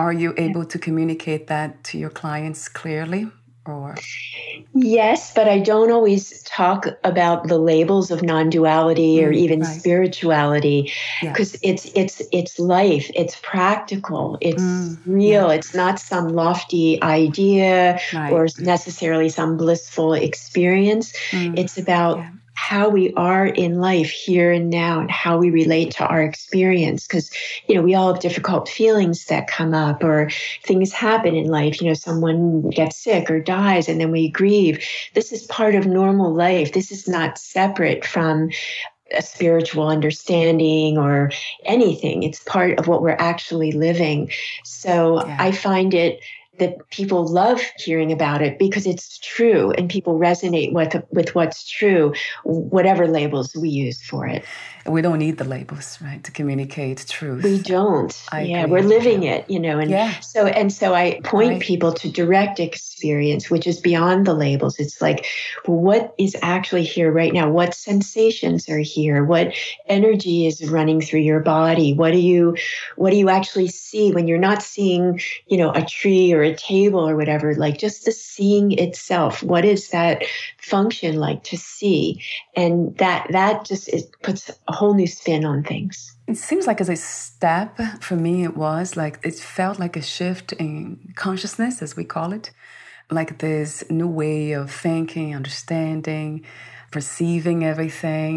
Are 0.00 0.14
you 0.14 0.32
able 0.38 0.64
to 0.64 0.78
communicate 0.78 1.48
that 1.48 1.84
to 1.84 1.98
your 1.98 2.08
clients 2.08 2.70
clearly? 2.70 3.28
Or? 3.66 3.94
Yes, 4.72 5.34
but 5.34 5.46
I 5.46 5.58
don't 5.58 5.92
always 5.92 6.42
talk 6.44 6.86
about 7.04 7.48
the 7.48 7.58
labels 7.58 8.10
of 8.10 8.22
non-duality 8.22 9.16
mm, 9.16 9.26
or 9.26 9.30
even 9.30 9.60
right. 9.60 9.78
spirituality 9.78 10.90
because 11.20 11.52
yes. 11.62 11.84
it's 11.84 11.92
it's 11.94 12.22
it's 12.32 12.58
life, 12.58 13.10
it's 13.14 13.38
practical, 13.42 14.38
it's 14.40 14.62
mm, 14.62 14.98
real. 15.04 15.48
Yeah. 15.48 15.56
It's 15.56 15.74
not 15.74 16.00
some 16.00 16.28
lofty 16.28 17.00
idea 17.02 18.00
right. 18.14 18.32
or 18.32 18.48
necessarily 18.58 19.28
some 19.28 19.58
blissful 19.58 20.14
experience. 20.14 21.12
Mm, 21.32 21.58
it's 21.58 21.76
about 21.76 22.16
yeah 22.16 22.30
how 22.60 22.90
we 22.90 23.10
are 23.14 23.46
in 23.46 23.80
life 23.80 24.10
here 24.10 24.52
and 24.52 24.68
now 24.68 25.00
and 25.00 25.10
how 25.10 25.38
we 25.38 25.50
relate 25.50 25.92
to 25.92 26.04
our 26.04 26.22
experience. 26.22 27.06
Because 27.06 27.30
you 27.66 27.74
know 27.74 27.80
we 27.80 27.94
all 27.94 28.12
have 28.12 28.22
difficult 28.22 28.68
feelings 28.68 29.24
that 29.24 29.48
come 29.48 29.72
up 29.72 30.04
or 30.04 30.30
things 30.62 30.92
happen 30.92 31.34
in 31.34 31.46
life. 31.46 31.80
You 31.80 31.88
know 31.88 31.94
someone 31.94 32.68
gets 32.68 32.98
sick 33.02 33.30
or 33.30 33.40
dies 33.40 33.88
and 33.88 33.98
then 33.98 34.10
we 34.10 34.28
grieve. 34.28 34.86
This 35.14 35.32
is 35.32 35.44
part 35.44 35.74
of 35.74 35.86
normal 35.86 36.34
life. 36.34 36.74
This 36.74 36.92
is 36.92 37.08
not 37.08 37.38
separate 37.38 38.04
from 38.04 38.50
a 39.10 39.22
spiritual 39.22 39.88
understanding 39.88 40.98
or 40.98 41.32
anything. 41.64 42.22
It's 42.22 42.44
part 42.44 42.78
of 42.78 42.86
what 42.86 43.00
we're 43.00 43.16
actually 43.18 43.72
living. 43.72 44.30
So 44.64 45.24
yeah. 45.26 45.36
i 45.40 45.50
find 45.50 45.94
it 45.94 46.20
that 46.60 46.88
people 46.90 47.26
love 47.26 47.60
hearing 47.76 48.12
about 48.12 48.40
it 48.40 48.58
because 48.58 48.86
it's 48.86 49.18
true 49.18 49.72
and 49.72 49.90
people 49.90 50.18
resonate 50.18 50.72
with 50.72 50.94
with 51.10 51.34
what's 51.34 51.68
true 51.68 52.14
whatever 52.44 53.08
labels 53.08 53.54
we 53.56 53.68
use 53.68 54.00
for 54.02 54.26
it 54.26 54.44
we 54.86 55.02
don't 55.02 55.18
need 55.18 55.38
the 55.38 55.44
labels 55.44 55.98
right 56.00 56.22
to 56.24 56.30
communicate 56.30 57.04
truth. 57.08 57.44
We 57.44 57.58
don't. 57.58 58.14
I 58.32 58.42
yeah 58.42 58.64
agree. 58.64 58.72
we're 58.72 58.88
living 58.88 59.22
it 59.24 59.48
you 59.50 59.60
know 59.60 59.78
and 59.78 59.90
yeah. 59.90 60.20
so 60.20 60.46
and 60.46 60.72
so 60.72 60.94
i 60.94 61.20
point 61.24 61.50
right. 61.50 61.62
people 61.62 61.92
to 61.92 62.10
direct 62.10 62.60
experience 62.60 63.50
which 63.50 63.66
is 63.66 63.80
beyond 63.80 64.26
the 64.26 64.34
labels. 64.34 64.78
It's 64.78 65.00
like 65.00 65.26
well, 65.66 65.78
what 65.78 66.14
is 66.18 66.36
actually 66.42 66.84
here 66.84 67.12
right 67.12 67.32
now? 67.32 67.50
What 67.50 67.74
sensations 67.74 68.68
are 68.68 68.78
here? 68.78 69.24
What 69.24 69.54
energy 69.86 70.46
is 70.46 70.68
running 70.70 71.00
through 71.00 71.20
your 71.20 71.40
body? 71.40 71.92
What 71.92 72.12
do 72.12 72.18
you 72.18 72.56
what 72.96 73.10
do 73.10 73.16
you 73.16 73.28
actually 73.28 73.68
see 73.68 74.12
when 74.12 74.28
you're 74.28 74.38
not 74.38 74.62
seeing 74.62 75.20
you 75.46 75.56
know 75.56 75.72
a 75.72 75.84
tree 75.84 76.32
or 76.32 76.42
a 76.42 76.54
table 76.54 77.06
or 77.08 77.16
whatever? 77.16 77.54
Like 77.54 77.78
just 77.78 78.04
the 78.04 78.12
seeing 78.12 78.72
itself. 78.72 79.42
What 79.42 79.64
is 79.64 79.90
that 79.90 80.22
function 80.58 81.16
like 81.16 81.42
to 81.44 81.56
see? 81.56 82.22
And 82.56 82.96
that 82.98 83.26
that 83.30 83.64
just 83.64 83.88
it 83.88 84.10
puts 84.22 84.50
a 84.70 84.72
whole 84.72 84.94
new 84.94 85.06
spin 85.06 85.44
on 85.44 85.62
things. 85.64 85.96
It 86.32 86.36
seems 86.36 86.64
like 86.68 86.80
as 86.80 86.88
a 86.88 86.96
step 86.96 87.76
for 88.00 88.16
me, 88.26 88.44
it 88.48 88.56
was 88.56 88.96
like 89.02 89.18
it 89.30 89.34
felt 89.34 89.76
like 89.84 89.96
a 89.96 90.02
shift 90.16 90.52
in 90.64 91.12
consciousness, 91.16 91.82
as 91.82 91.96
we 91.96 92.04
call 92.04 92.32
it, 92.32 92.46
like 93.10 93.30
this 93.38 93.72
new 93.90 94.12
way 94.22 94.52
of 94.52 94.70
thinking, 94.70 95.34
understanding, 95.34 96.44
perceiving 96.92 97.58
everything. 97.72 98.32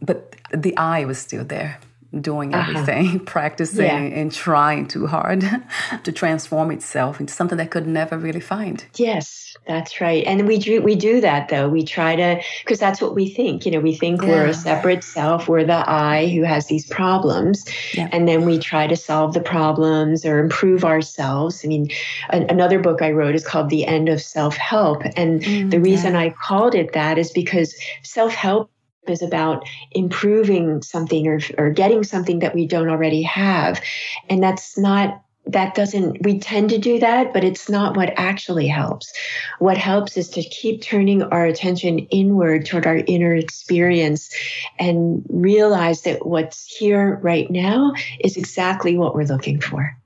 But 0.00 0.36
the 0.62 0.76
I 0.76 1.04
was 1.10 1.18
still 1.18 1.44
there 1.44 1.80
doing 2.20 2.54
uh-huh. 2.54 2.70
everything, 2.70 3.06
uh-huh. 3.06 3.18
practicing 3.26 3.84
yeah. 3.84 4.18
and 4.18 4.32
trying 4.32 4.86
too 4.86 5.06
hard 5.06 5.44
to 6.04 6.12
transform 6.12 6.70
itself 6.70 7.20
into 7.20 7.32
something 7.32 7.58
that 7.58 7.70
could 7.70 7.86
never 7.86 8.18
really 8.18 8.40
find. 8.40 8.84
Yes, 8.96 9.56
that's 9.66 10.00
right. 10.00 10.24
And 10.26 10.46
we 10.46 10.58
do 10.58 10.82
we 10.82 10.94
do 10.94 11.20
that 11.20 11.48
though. 11.48 11.68
We 11.68 11.84
try 11.84 12.16
to 12.16 12.42
because 12.62 12.78
that's 12.78 13.00
what 13.00 13.14
we 13.14 13.28
think. 13.28 13.64
You 13.64 13.72
know, 13.72 13.80
we 13.80 13.94
think 13.94 14.22
yeah. 14.22 14.28
we're 14.28 14.46
a 14.46 14.54
separate 14.54 15.04
self, 15.04 15.48
we're 15.48 15.64
the 15.64 15.88
I 15.88 16.28
who 16.28 16.42
has 16.42 16.66
these 16.66 16.86
problems. 16.86 17.64
Yeah. 17.94 18.08
And 18.12 18.28
then 18.28 18.44
we 18.44 18.58
try 18.58 18.86
to 18.86 18.96
solve 18.96 19.34
the 19.34 19.40
problems 19.40 20.24
or 20.24 20.38
improve 20.38 20.84
ourselves. 20.84 21.62
I 21.64 21.68
mean, 21.68 21.88
another 22.30 22.78
book 22.78 23.02
I 23.02 23.12
wrote 23.12 23.34
is 23.34 23.46
called 23.46 23.70
The 23.70 23.86
End 23.86 24.08
of 24.08 24.20
Self-Help. 24.20 25.02
And 25.16 25.42
mm, 25.42 25.70
the 25.70 25.80
reason 25.80 26.16
I 26.16 26.30
called 26.30 26.74
it 26.74 26.92
that 26.92 27.18
is 27.18 27.30
because 27.30 27.74
self-help 28.02 28.70
is 29.08 29.22
about 29.22 29.66
improving 29.92 30.82
something 30.82 31.26
or, 31.26 31.40
or 31.58 31.70
getting 31.70 32.04
something 32.04 32.40
that 32.40 32.54
we 32.54 32.66
don't 32.66 32.88
already 32.88 33.22
have. 33.22 33.80
And 34.28 34.42
that's 34.42 34.78
not 34.78 35.20
that 35.46 35.74
doesn't 35.74 36.22
we 36.22 36.38
tend 36.38 36.70
to 36.70 36.78
do 36.78 36.98
that 36.98 37.32
but 37.34 37.44
it's 37.44 37.68
not 37.68 37.96
what 37.96 38.12
actually 38.16 38.66
helps. 38.66 39.12
What 39.58 39.76
helps 39.76 40.16
is 40.16 40.28
to 40.30 40.42
keep 40.42 40.80
turning 40.80 41.22
our 41.22 41.44
attention 41.44 41.98
inward 41.98 42.66
toward 42.66 42.86
our 42.86 42.96
inner 43.06 43.34
experience 43.34 44.34
and 44.78 45.22
realize 45.28 46.02
that 46.02 46.26
what's 46.26 46.64
here 46.64 47.18
right 47.22 47.50
now 47.50 47.92
is 48.20 48.36
exactly 48.36 48.96
what 48.96 49.14
we're 49.14 49.24
looking 49.26 49.60
for. 49.60 49.96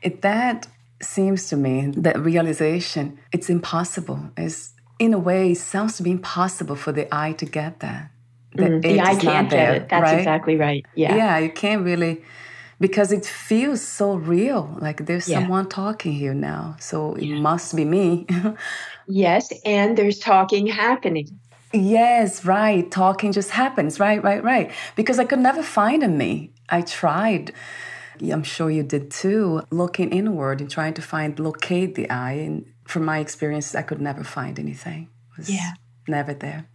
It, 0.00 0.22
that 0.22 0.66
seems 1.02 1.48
to 1.48 1.56
me 1.56 1.92
that 1.96 2.18
realization 2.18 3.18
it's 3.32 3.50
impossible. 3.50 4.30
Is 4.36 4.72
in 4.98 5.12
a 5.12 5.18
way 5.18 5.52
it 5.52 5.58
sounds 5.58 5.96
to 5.98 6.02
be 6.02 6.10
impossible 6.10 6.76
for 6.76 6.92
the 6.92 7.14
I 7.14 7.32
to 7.32 7.44
get 7.44 7.80
that 7.80 8.10
mm, 8.56 8.82
the 8.82 9.00
I 9.00 9.14
can't 9.16 9.50
get 9.50 9.74
it. 9.74 9.88
That's 9.88 10.02
right? 10.02 10.18
exactly 10.18 10.56
right. 10.56 10.84
Yeah. 10.94 11.16
Yeah, 11.16 11.38
you 11.38 11.50
can't 11.50 11.84
really 11.84 12.22
because 12.80 13.12
it 13.12 13.24
feels 13.24 13.82
so 13.82 14.14
real. 14.14 14.76
Like 14.80 15.06
there's 15.06 15.28
yeah. 15.28 15.40
someone 15.40 15.68
talking 15.68 16.12
here 16.12 16.34
now. 16.34 16.76
So 16.78 17.14
it 17.14 17.24
yeah. 17.24 17.40
must 17.40 17.74
be 17.74 17.84
me. 17.84 18.26
yes, 19.06 19.52
and 19.64 19.96
there's 19.96 20.18
talking 20.18 20.66
happening. 20.66 21.28
Yes, 21.72 22.44
right. 22.44 22.90
Talking 22.90 23.32
just 23.32 23.50
happens. 23.50 24.00
Right, 24.00 24.22
right, 24.22 24.42
right. 24.42 24.70
Because 24.96 25.18
I 25.18 25.24
could 25.24 25.40
never 25.40 25.62
find 25.62 26.02
a 26.02 26.08
me. 26.08 26.52
I 26.68 26.82
tried. 26.82 27.52
I'm 28.20 28.42
sure 28.42 28.70
you 28.70 28.82
did 28.82 29.10
too, 29.10 29.62
looking 29.70 30.10
inward 30.10 30.60
and 30.60 30.70
trying 30.70 30.94
to 30.94 31.02
find, 31.02 31.38
locate 31.38 31.94
the 31.94 32.08
I. 32.10 32.32
And 32.32 32.66
from 32.86 33.04
my 33.04 33.18
experience, 33.18 33.74
I 33.74 33.82
could 33.82 34.00
never 34.00 34.24
find 34.24 34.58
anything. 34.58 35.08
It 35.32 35.38
was 35.38 35.50
yeah. 35.50 35.74
never 36.08 36.34
there. 36.34 36.68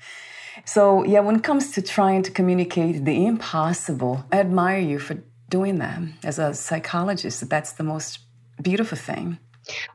So, 0.65 1.04
yeah, 1.04 1.19
when 1.19 1.36
it 1.36 1.43
comes 1.43 1.71
to 1.71 1.82
trying 1.82 2.23
to 2.23 2.32
communicate 2.32 3.06
the 3.06 3.26
impossible, 3.26 4.26
I 4.32 4.39
admire 4.39 4.80
you 4.80 4.99
for 4.99 5.17
doing 5.49 5.80
that. 5.80 5.99
As 6.23 6.39
a 6.39 6.54
psychologist, 6.54 7.47
that's 7.49 7.73
the 7.73 7.84
most 7.84 8.19
beautiful 8.62 8.97
thing. 8.97 9.38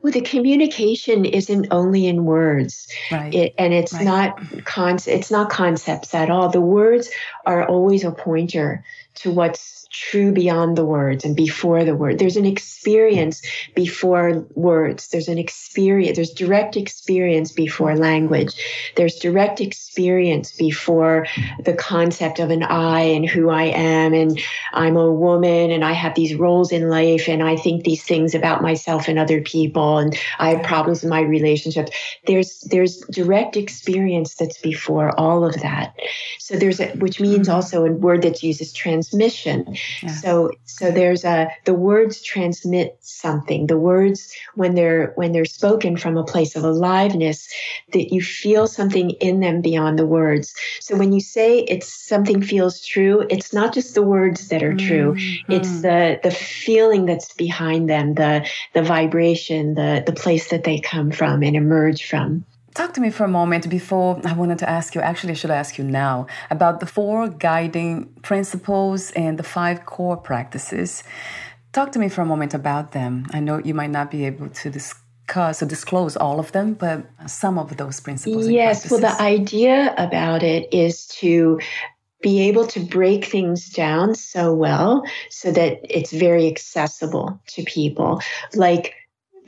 Well, 0.01 0.11
the 0.11 0.21
communication 0.21 1.25
isn't 1.25 1.67
only 1.71 2.07
in 2.07 2.25
words, 2.25 2.87
right. 3.11 3.33
it, 3.33 3.53
and 3.57 3.73
it's 3.73 3.93
right. 3.93 4.05
not 4.05 4.65
con- 4.65 4.97
it's 5.05 5.29
not 5.29 5.49
concepts 5.51 6.13
at 6.15 6.29
all. 6.29 6.49
The 6.49 6.61
words 6.61 7.09
are 7.45 7.67
always 7.67 8.03
a 8.03 8.11
pointer 8.11 8.83
to 9.15 9.31
what's 9.31 9.78
true 9.91 10.31
beyond 10.31 10.77
the 10.77 10.85
words 10.85 11.25
and 11.25 11.35
before 11.35 11.83
the 11.83 11.95
word. 11.95 12.19
There's 12.19 12.37
an 12.37 12.45
experience 12.45 13.41
before 13.75 14.45
words. 14.53 15.07
There's 15.07 15.27
an 15.27 15.37
experience, 15.37 16.15
there's 16.15 16.31
direct 16.31 16.77
experience 16.77 17.51
before 17.51 17.95
language. 17.95 18.53
There's 18.95 19.15
direct 19.15 19.61
experience 19.61 20.51
before 20.51 21.27
the 21.63 21.73
concept 21.73 22.39
of 22.39 22.51
an 22.51 22.63
I 22.63 23.01
and 23.01 23.27
who 23.27 23.49
I 23.49 23.63
am. 23.63 24.13
And 24.13 24.39
I'm 24.73 24.95
a 24.95 25.11
woman 25.11 25.71
and 25.71 25.83
I 25.83 25.93
have 25.93 26.15
these 26.15 26.35
roles 26.35 26.71
in 26.71 26.89
life 26.89 27.27
and 27.27 27.41
I 27.41 27.55
think 27.55 27.83
these 27.83 28.03
things 28.03 28.35
about 28.35 28.61
myself 28.61 29.07
and 29.07 29.17
other 29.17 29.41
people 29.41 29.97
and 29.97 30.15
I 30.37 30.53
have 30.53 30.63
problems 30.63 31.03
in 31.03 31.09
my 31.09 31.21
relationships. 31.21 31.91
There's 32.27 32.61
there's 32.61 32.99
direct 33.11 33.57
experience 33.57 34.35
that's 34.35 34.59
before 34.59 35.19
all 35.19 35.43
of 35.43 35.55
that. 35.61 35.95
So 36.37 36.55
there's 36.55 36.79
a, 36.79 36.89
which 36.97 37.19
means 37.19 37.49
also 37.49 37.85
a 37.85 37.91
word 37.91 38.21
that's 38.21 38.43
used 38.43 38.59
transmission. 38.75 39.77
So 40.21 40.51
so 40.65 40.91
there's 40.91 41.23
a 41.23 41.49
the 41.65 41.73
words 41.73 42.21
transmit 42.21 42.97
something. 43.01 43.67
The 43.67 43.77
words 43.77 44.33
when 44.55 44.75
they're 44.75 45.13
when 45.15 45.31
they're 45.31 45.45
spoken 45.45 45.97
from 45.97 46.17
a 46.17 46.23
place 46.23 46.55
of 46.55 46.63
aliveness, 46.63 47.47
that 47.93 48.13
you 48.13 48.21
feel 48.21 48.67
something 48.67 49.11
in 49.11 49.39
them 49.39 49.61
beyond 49.61 49.99
the 49.99 50.05
words. 50.05 50.53
So 50.79 50.95
when 50.95 51.13
you 51.13 51.21
say 51.21 51.59
it's 51.59 51.91
something 51.91 52.41
feels 52.41 52.85
true, 52.85 53.25
it's 53.29 53.53
not 53.53 53.73
just 53.73 53.95
the 53.95 54.03
words 54.03 54.49
that 54.49 54.63
are 54.63 54.75
true. 54.75 55.13
Mm-hmm. 55.13 55.51
It's 55.51 55.81
the 55.81 56.19
the 56.23 56.31
feeling 56.31 57.05
that's 57.05 57.33
behind 57.33 57.89
them, 57.89 58.15
the 58.15 58.47
the 58.73 58.83
vibration, 58.83 59.75
the 59.75 60.03
the 60.05 60.13
place 60.13 60.49
that 60.49 60.63
they 60.63 60.79
come 60.79 61.11
from 61.11 61.43
and 61.43 61.55
emerge 61.55 62.05
from. 62.05 62.45
Talk 62.75 62.93
to 62.93 63.01
me 63.01 63.09
for 63.09 63.23
a 63.23 63.27
moment 63.27 63.69
before 63.69 64.19
I 64.23 64.33
wanted 64.33 64.59
to 64.59 64.69
ask 64.69 64.95
you, 64.95 65.01
actually, 65.01 65.31
I 65.31 65.35
should 65.35 65.51
ask 65.51 65.77
you 65.77 65.83
now 65.83 66.27
about 66.49 66.79
the 66.79 66.85
four 66.85 67.27
guiding 67.27 68.05
principles 68.21 69.11
and 69.11 69.37
the 69.39 69.43
five 69.43 69.85
core 69.85 70.17
practices. 70.17 71.03
Talk 71.73 71.91
to 71.93 71.99
me 71.99 72.09
for 72.09 72.21
a 72.21 72.25
moment 72.25 72.53
about 72.53 72.91
them. 72.91 73.25
I 73.31 73.39
know 73.39 73.59
you 73.59 73.73
might 73.73 73.89
not 73.91 74.11
be 74.11 74.25
able 74.25 74.49
to 74.49 74.69
discuss 74.69 75.61
or 75.61 75.65
disclose 75.65 76.15
all 76.15 76.39
of 76.39 76.51
them, 76.51 76.73
but 76.73 77.05
some 77.27 77.57
of 77.57 77.77
those 77.77 77.99
principles. 77.99 78.47
Yes, 78.47 78.89
well, 78.89 78.99
the 78.99 79.21
idea 79.21 79.93
about 79.97 80.43
it 80.43 80.71
is 80.73 81.07
to 81.07 81.59
be 82.21 82.41
able 82.41 82.67
to 82.67 82.79
break 82.81 83.25
things 83.25 83.69
down 83.69 84.13
so 84.13 84.53
well 84.53 85.03
so 85.29 85.51
that 85.51 85.79
it's 85.83 86.11
very 86.11 86.47
accessible 86.47 87.39
to 87.47 87.63
people. 87.63 88.21
Like, 88.55 88.93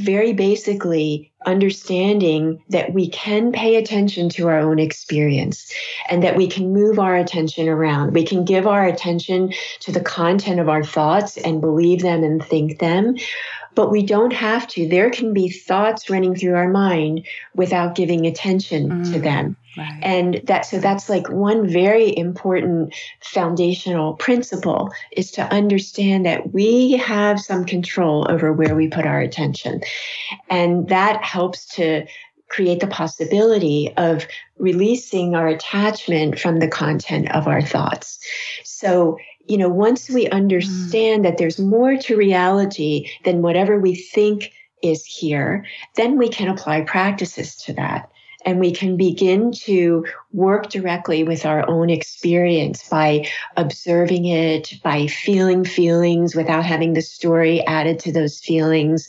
very 0.02 0.34
basically 0.34 1.32
understanding 1.46 2.62
that 2.70 2.94
we 2.94 3.10
can 3.10 3.52
pay 3.52 3.76
attention 3.76 4.30
to 4.30 4.48
our 4.48 4.60
own 4.60 4.80
experience 4.80 5.74
and 6.10 6.24
that 6.24 6.36
we 6.36 6.48
can 6.48 6.74
move 6.74 7.00
our 7.00 7.16
attention 7.16 7.68
around. 7.68 8.14
We 8.14 8.26
can 8.26 8.46
give 8.46 8.68
our 8.68 8.86
attention 8.86 9.54
to 9.82 9.92
the 9.92 10.02
content 10.02 10.60
of 10.60 10.70
our 10.70 10.84
thoughts 10.84 11.38
and 11.38 11.62
believe 11.62 12.02
them 12.02 12.24
and 12.24 12.44
think 12.44 12.80
them, 12.80 13.16
but 13.76 13.92
we 13.92 14.04
don't 14.04 14.34
have 14.34 14.68
to. 14.68 14.88
There 14.88 15.10
can 15.10 15.34
be 15.34 15.50
thoughts 15.50 16.10
running 16.10 16.36
through 16.36 16.56
our 16.56 16.70
mind 16.70 17.26
without 17.56 17.96
giving 17.96 18.26
attention 18.26 18.90
mm. 18.90 19.14
to 19.14 19.20
them. 19.20 19.56
Right. 19.78 20.00
And 20.02 20.42
that 20.46 20.66
so 20.66 20.80
that's 20.80 21.08
like 21.08 21.30
one 21.30 21.68
very 21.70 22.16
important 22.18 22.94
foundational 23.22 24.16
principle 24.16 24.92
is 25.14 25.32
to 25.32 25.44
understand 25.44 26.26
that 26.26 26.54
we 26.54 26.94
have 26.98 27.40
some 27.40 27.64
control 27.64 28.30
over 28.30 28.52
where 28.52 28.76
we 28.76 28.90
put 28.90 29.06
our 29.06 29.22
attention. 29.22 29.82
And 30.50 30.90
that 30.90 31.24
helps 31.24 31.66
to 31.76 32.06
create 32.50 32.82
the 32.82 32.88
possibility 32.88 33.94
of 33.96 34.28
releasing 34.58 35.36
our 35.36 35.48
attachment 35.48 36.38
from 36.38 36.60
the 36.60 36.68
content 36.68 37.32
of 37.32 37.48
our 37.48 37.62
thoughts. 37.62 38.20
So, 38.66 39.18
you 39.48 39.58
know, 39.58 39.70
once 39.70 40.10
we 40.10 40.30
understand 40.30 41.22
mm. 41.22 41.24
that 41.24 41.38
there's 41.38 41.60
more 41.60 41.98
to 41.98 42.16
reality 42.16 43.10
than 43.24 43.42
whatever 43.42 43.80
we 43.80 43.96
think 43.96 44.52
is 44.82 45.06
here, 45.06 45.66
then 45.96 46.18
we 46.18 46.30
can 46.30 46.48
apply 46.48 46.82
practices 46.82 47.56
to 47.56 47.74
that 47.74 48.12
and 48.46 48.60
we 48.60 48.72
can 48.72 48.98
begin 48.98 49.52
to 49.52 50.06
work 50.34 50.70
directly 50.70 51.24
with 51.24 51.46
our 51.46 51.68
own 51.70 51.90
experience 51.90 52.88
by 52.90 53.28
observing 53.58 54.26
it, 54.26 54.74
by 54.84 55.08
feeling 55.08 55.64
feelings 55.64 56.36
without 56.36 56.66
having 56.66 56.94
the 56.94 57.02
story 57.02 57.62
added 57.66 58.00
to 58.00 58.12
those 58.12 58.40
feelings, 58.40 59.08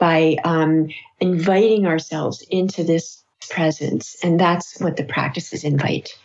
by 0.00 0.36
um, 0.44 0.88
inviting 1.20 1.86
ourselves 1.86 2.44
into 2.50 2.82
this 2.82 3.22
presence. 3.50 4.16
And 4.22 4.38
that's 4.38 4.80
what 4.80 4.96
the 4.96 5.04
practices 5.04 5.64
invite. 5.64 6.16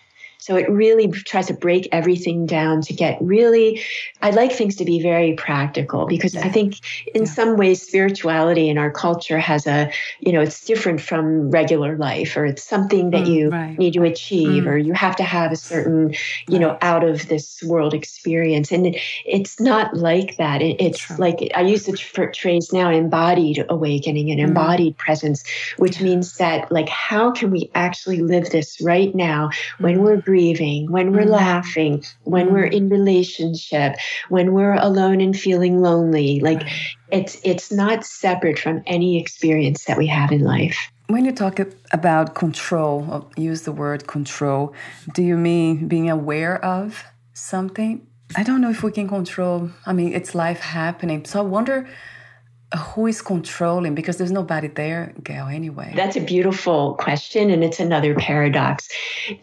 So 0.48 0.56
it 0.56 0.70
really 0.70 1.12
tries 1.12 1.48
to 1.48 1.54
break 1.54 1.90
everything 1.92 2.46
down 2.46 2.82
to 2.84 2.94
get 2.94 3.18
really, 3.20 3.84
I 4.22 4.30
like 4.30 4.54
things 4.54 4.78
to 4.78 4.86
be 4.86 5.02
very 5.02 5.34
practical 5.34 6.08
because. 6.08 6.38
I 6.38 6.50
think 6.50 6.80
in 7.14 7.24
yeah. 7.24 7.30
some 7.30 7.58
ways 7.58 7.82
spirituality 7.82 8.70
in 8.70 8.78
our 8.78 8.90
culture 8.90 9.38
has 9.38 9.68
a, 9.68 9.92
you 10.22 10.32
know, 10.32 10.40
it's 10.40 10.64
different 10.64 11.02
from 11.02 11.52
regular 11.52 11.98
life 11.98 12.38
or 12.38 12.46
it's 12.46 12.64
something 12.64 13.10
that 13.10 13.26
mm, 13.26 13.34
you 13.34 13.50
right. 13.50 13.78
need 13.78 13.94
to 13.96 14.04
achieve 14.04 14.64
mm. 14.64 14.68
or 14.68 14.78
you 14.78 14.94
have 14.94 15.18
to 15.18 15.24
have 15.24 15.52
a 15.52 15.58
certain, 15.58 16.14
you 16.48 16.58
know, 16.58 16.78
out 16.82 17.04
of 17.04 17.28
this 17.28 17.62
world 17.64 17.94
experience. 17.94 18.72
And 18.72 18.88
it, 18.88 19.02
it's 19.26 19.60
not 19.60 19.94
like 19.94 20.38
that. 20.38 20.62
It, 20.62 20.80
it's 20.80 21.00
True. 21.00 21.18
like, 21.18 21.52
I 21.54 21.64
use 21.64 21.86
the 21.86 21.98
phrase 21.98 22.72
now 22.72 22.90
embodied 22.90 23.66
awakening 23.68 24.32
and 24.32 24.40
mm. 24.40 24.48
embodied 24.48 24.98
presence, 24.98 25.44
which 25.76 26.00
means 26.00 26.38
that 26.38 26.72
like, 26.72 26.88
how 26.88 27.32
can 27.32 27.52
we 27.52 27.70
actually 27.76 28.22
live 28.22 28.52
this 28.52 28.80
right 28.80 29.14
now 29.14 29.50
when 29.80 29.98
mm. 29.98 30.04
we're 30.04 30.16
breathing? 30.16 30.37
Grieving, 30.38 30.92
when 30.92 31.12
we're 31.14 31.22
mm-hmm. 31.22 31.48
laughing, 31.50 32.04
when 32.24 32.46
mm-hmm. 32.46 32.56
we're 32.56 32.72
in 32.80 32.90
relationship, 32.90 33.96
when 34.30 34.54
we're 34.54 34.80
alone 34.90 35.20
and 35.20 35.36
feeling 35.36 35.82
lonely. 35.82 36.40
Like 36.42 36.62
it's 37.12 37.34
it's 37.44 37.72
not 37.72 38.06
separate 38.06 38.60
from 38.60 38.84
any 38.86 39.20
experience 39.20 39.86
that 39.86 39.98
we 39.98 40.06
have 40.08 40.32
in 40.32 40.42
life. 40.42 40.78
When 41.08 41.26
you 41.26 41.32
talk 41.32 41.60
about 41.92 42.36
control, 42.36 43.32
use 43.36 43.62
the 43.64 43.72
word 43.72 44.06
control, 44.06 44.76
do 45.16 45.24
you 45.24 45.38
mean 45.38 45.88
being 45.88 46.10
aware 46.10 46.64
of 46.64 47.04
something? 47.34 48.06
I 48.36 48.44
don't 48.44 48.62
know 48.62 48.70
if 48.70 48.84
we 48.84 48.92
can 48.92 49.08
control. 49.08 49.72
I 49.90 49.94
mean, 49.94 50.14
it's 50.14 50.36
life 50.36 50.60
happening. 50.60 51.26
So 51.26 51.40
I 51.40 51.46
wonder 51.58 51.88
who 52.76 53.08
is 53.08 53.22
controlling? 53.22 53.96
Because 53.96 54.18
there's 54.18 54.32
nobody 54.32 54.68
there 54.68 55.14
gail 55.24 55.48
anyway. 55.48 55.94
That's 55.96 56.18
a 56.18 56.22
beautiful 56.22 56.96
question 56.96 57.50
and 57.50 57.64
it's 57.64 57.80
another 57.80 58.14
paradox. 58.16 58.90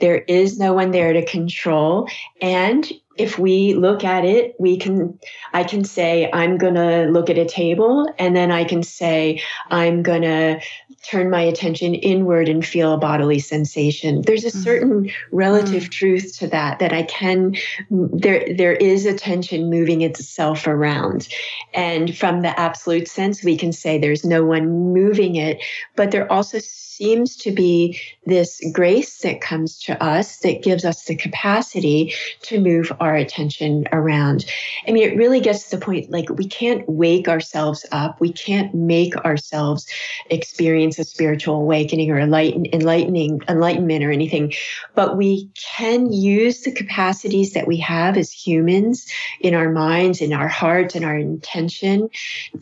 There 0.00 0.18
is 0.28 0.58
no 0.58 0.74
one 0.74 0.90
there 0.90 1.12
to 1.12 1.24
control 1.24 2.08
and 2.42 2.90
if 3.16 3.38
we 3.38 3.74
look 3.74 4.04
at 4.04 4.24
it, 4.24 4.56
we 4.58 4.76
can, 4.76 5.18
I 5.52 5.64
can 5.64 5.84
say, 5.84 6.28
I'm 6.32 6.58
going 6.58 6.74
to 6.74 7.06
look 7.06 7.30
at 7.30 7.38
a 7.38 7.44
table, 7.44 8.12
and 8.18 8.34
then 8.34 8.50
I 8.50 8.64
can 8.64 8.82
say, 8.82 9.40
I'm 9.70 10.02
going 10.02 10.22
to 10.22 10.60
turn 11.08 11.30
my 11.30 11.40
attention 11.40 11.94
inward 11.94 12.48
and 12.48 12.64
feel 12.64 12.92
a 12.92 12.98
bodily 12.98 13.38
sensation. 13.38 14.22
There's 14.22 14.44
a 14.44 14.48
mm-hmm. 14.48 14.62
certain 14.62 15.10
relative 15.32 15.84
mm. 15.84 15.90
truth 15.90 16.38
to 16.38 16.46
that, 16.48 16.78
that 16.78 16.92
I 16.92 17.02
can, 17.02 17.56
there, 17.90 18.54
there 18.54 18.72
is 18.72 19.06
attention 19.06 19.70
moving 19.70 20.02
itself 20.02 20.66
around. 20.66 21.28
And 21.72 22.16
from 22.16 22.42
the 22.42 22.58
absolute 22.58 23.08
sense, 23.08 23.44
we 23.44 23.56
can 23.56 23.72
say 23.72 23.98
there's 23.98 24.24
no 24.24 24.44
one 24.44 24.92
moving 24.92 25.36
it, 25.36 25.62
but 25.96 26.10
there 26.10 26.30
also 26.30 26.58
seems 26.94 27.34
to 27.34 27.50
be 27.50 28.00
this 28.24 28.60
grace 28.72 29.18
that 29.18 29.40
comes 29.40 29.78
to 29.80 30.00
us 30.02 30.38
that 30.38 30.62
gives 30.62 30.84
us 30.84 31.04
the 31.04 31.16
capacity 31.16 32.14
to 32.42 32.60
move 32.60 32.92
our 33.00 33.16
attention 33.16 33.84
around. 33.90 34.44
I 34.86 34.92
mean, 34.92 35.02
it 35.10 35.16
really 35.16 35.40
gets 35.40 35.64
to 35.64 35.76
the 35.76 35.84
point 35.84 36.10
like 36.10 36.30
we 36.30 36.46
can't 36.46 36.88
wake 36.88 37.26
ourselves 37.26 37.84
up. 37.90 38.20
We 38.20 38.32
can't 38.32 38.72
make 38.74 39.16
ourselves 39.16 39.86
experience 40.30 40.93
a 40.98 41.04
spiritual 41.04 41.56
awakening 41.56 42.10
or 42.10 42.18
enlighten, 42.18 42.66
enlightening, 42.72 43.40
enlightenment 43.48 44.04
or 44.04 44.10
anything, 44.10 44.52
but 44.94 45.16
we 45.16 45.50
can 45.76 46.12
use 46.12 46.62
the 46.62 46.72
capacities 46.72 47.52
that 47.52 47.66
we 47.66 47.78
have 47.78 48.16
as 48.16 48.32
humans 48.32 49.06
in 49.40 49.54
our 49.54 49.70
minds, 49.70 50.20
in 50.20 50.32
our 50.32 50.48
hearts, 50.48 50.94
and 50.94 51.04
our 51.04 51.16
intention 51.16 52.08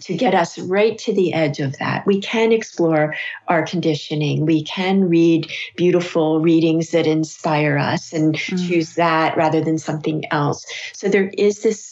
to 0.01 0.17
get 0.17 0.35
us 0.35 0.59
right 0.59 0.99
to 0.99 1.13
the 1.13 1.33
edge 1.33 1.61
of 1.61 1.77
that. 1.79 2.07
We 2.07 2.21
can 2.21 2.53
explore 2.53 3.15
our 3.49 3.63
conditioning. 3.65 4.47
we 4.47 4.65
can 4.65 5.09
read 5.09 5.51
beautiful 5.77 6.41
readings 6.41 6.91
that 6.91 7.07
inspire 7.07 7.77
us 7.79 8.13
and 8.13 8.35
mm. 8.35 8.69
choose 8.69 8.95
that 8.95 9.37
rather 9.37 9.61
than 9.61 9.79
something 9.79 10.25
else. 10.31 10.65
So 10.93 11.09
there 11.09 11.31
is 11.37 11.63
this 11.63 11.92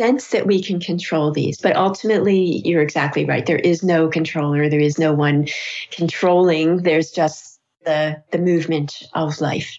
sense 0.00 0.28
that 0.28 0.46
we 0.46 0.62
can 0.62 0.80
control 0.80 1.30
these, 1.30 1.60
but 1.60 1.76
ultimately, 1.76 2.62
you're 2.64 2.80
exactly 2.80 3.26
right. 3.26 3.44
There 3.44 3.58
is 3.58 3.82
no 3.82 4.08
controller, 4.08 4.70
there 4.70 4.80
is 4.80 4.98
no 4.98 5.12
one 5.12 5.46
controlling. 5.90 6.78
There's 6.78 7.10
just 7.10 7.60
the 7.84 8.22
the 8.32 8.38
movement 8.38 9.02
of 9.12 9.40
life. 9.42 9.76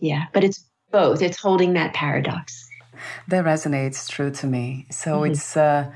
Yeah, 0.00 0.24
but 0.32 0.42
it's 0.42 0.64
both. 0.90 1.20
It's 1.20 1.38
holding 1.38 1.74
that 1.74 1.92
paradox. 1.92 2.66
That 3.28 3.44
resonates 3.44 4.08
true 4.08 4.30
to 4.40 4.46
me. 4.46 4.86
So 4.90 5.10
mm-hmm. 5.10 5.32
it's 5.32 5.54
uh, 5.54 5.92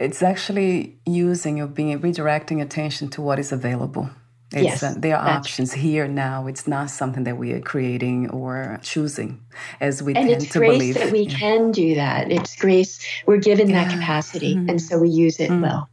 it's 0.00 0.22
actually 0.22 0.98
using 1.06 1.60
or 1.60 1.68
being 1.68 2.00
redirecting 2.00 2.60
attention 2.60 3.10
to 3.10 3.22
what 3.22 3.38
is 3.38 3.52
available 3.52 4.10
it's, 4.50 4.62
yes, 4.62 4.82
uh, 4.82 4.94
there 4.96 5.16
are 5.16 5.28
options 5.28 5.72
true. 5.72 5.82
here 5.82 6.08
now. 6.08 6.46
It's 6.46 6.66
not 6.66 6.90
something 6.90 7.24
that 7.24 7.36
we 7.36 7.52
are 7.52 7.60
creating 7.60 8.30
or 8.30 8.80
choosing, 8.82 9.42
as 9.78 10.02
we 10.02 10.14
and 10.14 10.26
tend 10.28 10.42
it's 10.42 10.52
grace 10.52 10.94
that 10.94 11.12
we 11.12 11.20
yeah. 11.20 11.38
can 11.38 11.70
do 11.70 11.94
that. 11.96 12.32
It's 12.32 12.56
grace. 12.56 13.06
We're 13.26 13.38
given 13.38 13.68
yeah. 13.68 13.84
that 13.84 13.92
capacity, 13.92 14.54
mm-hmm. 14.54 14.70
and 14.70 14.80
so 14.80 14.98
we 14.98 15.10
use 15.10 15.38
it 15.38 15.50
mm-hmm. 15.50 15.62
well. 15.62 15.90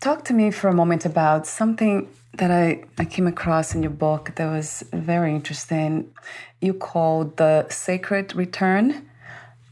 Talk 0.00 0.24
to 0.24 0.34
me 0.34 0.50
for 0.50 0.68
a 0.68 0.74
moment 0.74 1.06
about 1.06 1.46
something 1.46 2.06
that 2.34 2.50
I, 2.50 2.84
I 2.98 3.06
came 3.06 3.26
across 3.26 3.74
in 3.74 3.82
your 3.82 3.92
book 3.92 4.32
that 4.34 4.46
was 4.46 4.84
very 4.92 5.34
interesting. 5.34 6.12
You 6.60 6.74
called 6.74 7.38
the 7.38 7.66
sacred 7.70 8.34
return. 8.36 9.08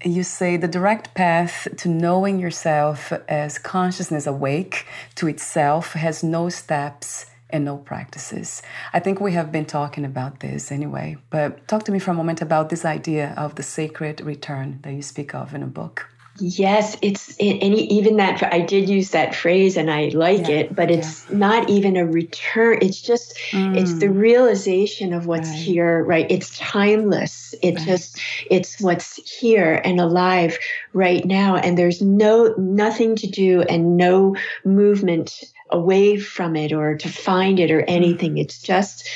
You 0.03 0.23
say 0.23 0.57
the 0.57 0.69
direct 0.69 1.15
path 1.15 1.69
to 1.77 1.89
knowing 1.89 2.39
yourself 2.39 3.13
as 3.29 3.59
consciousness 3.59 4.27
awake 4.27 4.87
to 5.17 5.29
itself 5.29 5.93
has 5.93 6.25
no 6.25 6.49
steps 6.49 7.27
and 7.53 7.65
no 7.65 7.77
practices. 7.77 8.63
I 8.93 9.01
think 9.01 9.21
we 9.21 9.33
have 9.33 9.53
been 9.53 9.67
talking 9.67 10.05
about 10.05 10.41
this 10.41 10.73
anyway, 10.73 11.17
but 11.31 11.69
talk 11.69 11.85
to 11.85 11.93
me 11.93 11.99
for 11.99 12.11
a 12.11 12.15
moment 12.15 12.43
about 12.43 12.71
this 12.71 12.85
idea 12.85 13.35
of 13.37 13.55
the 13.55 13.63
sacred 13.63 14.21
return 14.21 14.81
that 14.83 14.93
you 14.93 15.03
speak 15.03 15.35
of 15.35 15.55
in 15.55 15.63
a 15.63 15.67
book. 15.67 16.09
Yes, 16.39 16.97
it's 17.03 17.37
and 17.39 17.75
even 17.75 18.17
that 18.17 18.43
I 18.43 18.61
did 18.61 18.89
use 18.89 19.11
that 19.11 19.35
phrase 19.35 19.77
and 19.77 19.91
I 19.91 20.09
like 20.15 20.49
yeah, 20.49 20.57
it, 20.57 20.75
but 20.75 20.91
it's 20.91 21.29
yeah. 21.29 21.37
not 21.37 21.69
even 21.69 21.95
a 21.97 22.07
return. 22.07 22.79
It's 22.81 23.03
just 23.03 23.37
mm. 23.51 23.77
it's 23.77 23.99
the 23.99 24.07
mm. 24.07 24.19
realization 24.19 25.13
of 25.13 25.27
what's 25.27 25.51
right. 25.51 25.59
here, 25.59 26.03
right? 26.05 26.27
It's 26.31 26.57
timeless. 26.59 27.55
It 27.63 27.77
right. 27.77 27.87
just 27.87 28.19
it's 28.51 28.81
what's 28.81 29.17
here 29.41 29.83
and 29.85 30.01
alive 30.01 30.59
right 30.95 31.23
now 31.27 31.57
and 31.57 31.77
there's 31.77 32.01
no 32.01 32.55
nothing 32.57 33.15
to 33.17 33.27
do 33.27 33.61
and 33.63 33.99
no 33.99 34.35
movement 34.65 35.53
away 35.73 36.19
from 36.19 36.55
it 36.55 36.73
or 36.73 36.97
to 36.97 37.09
find 37.09 37.59
it 37.59 37.71
or 37.71 37.83
anything. 37.83 38.39
It's 38.39 38.61
just 38.61 39.09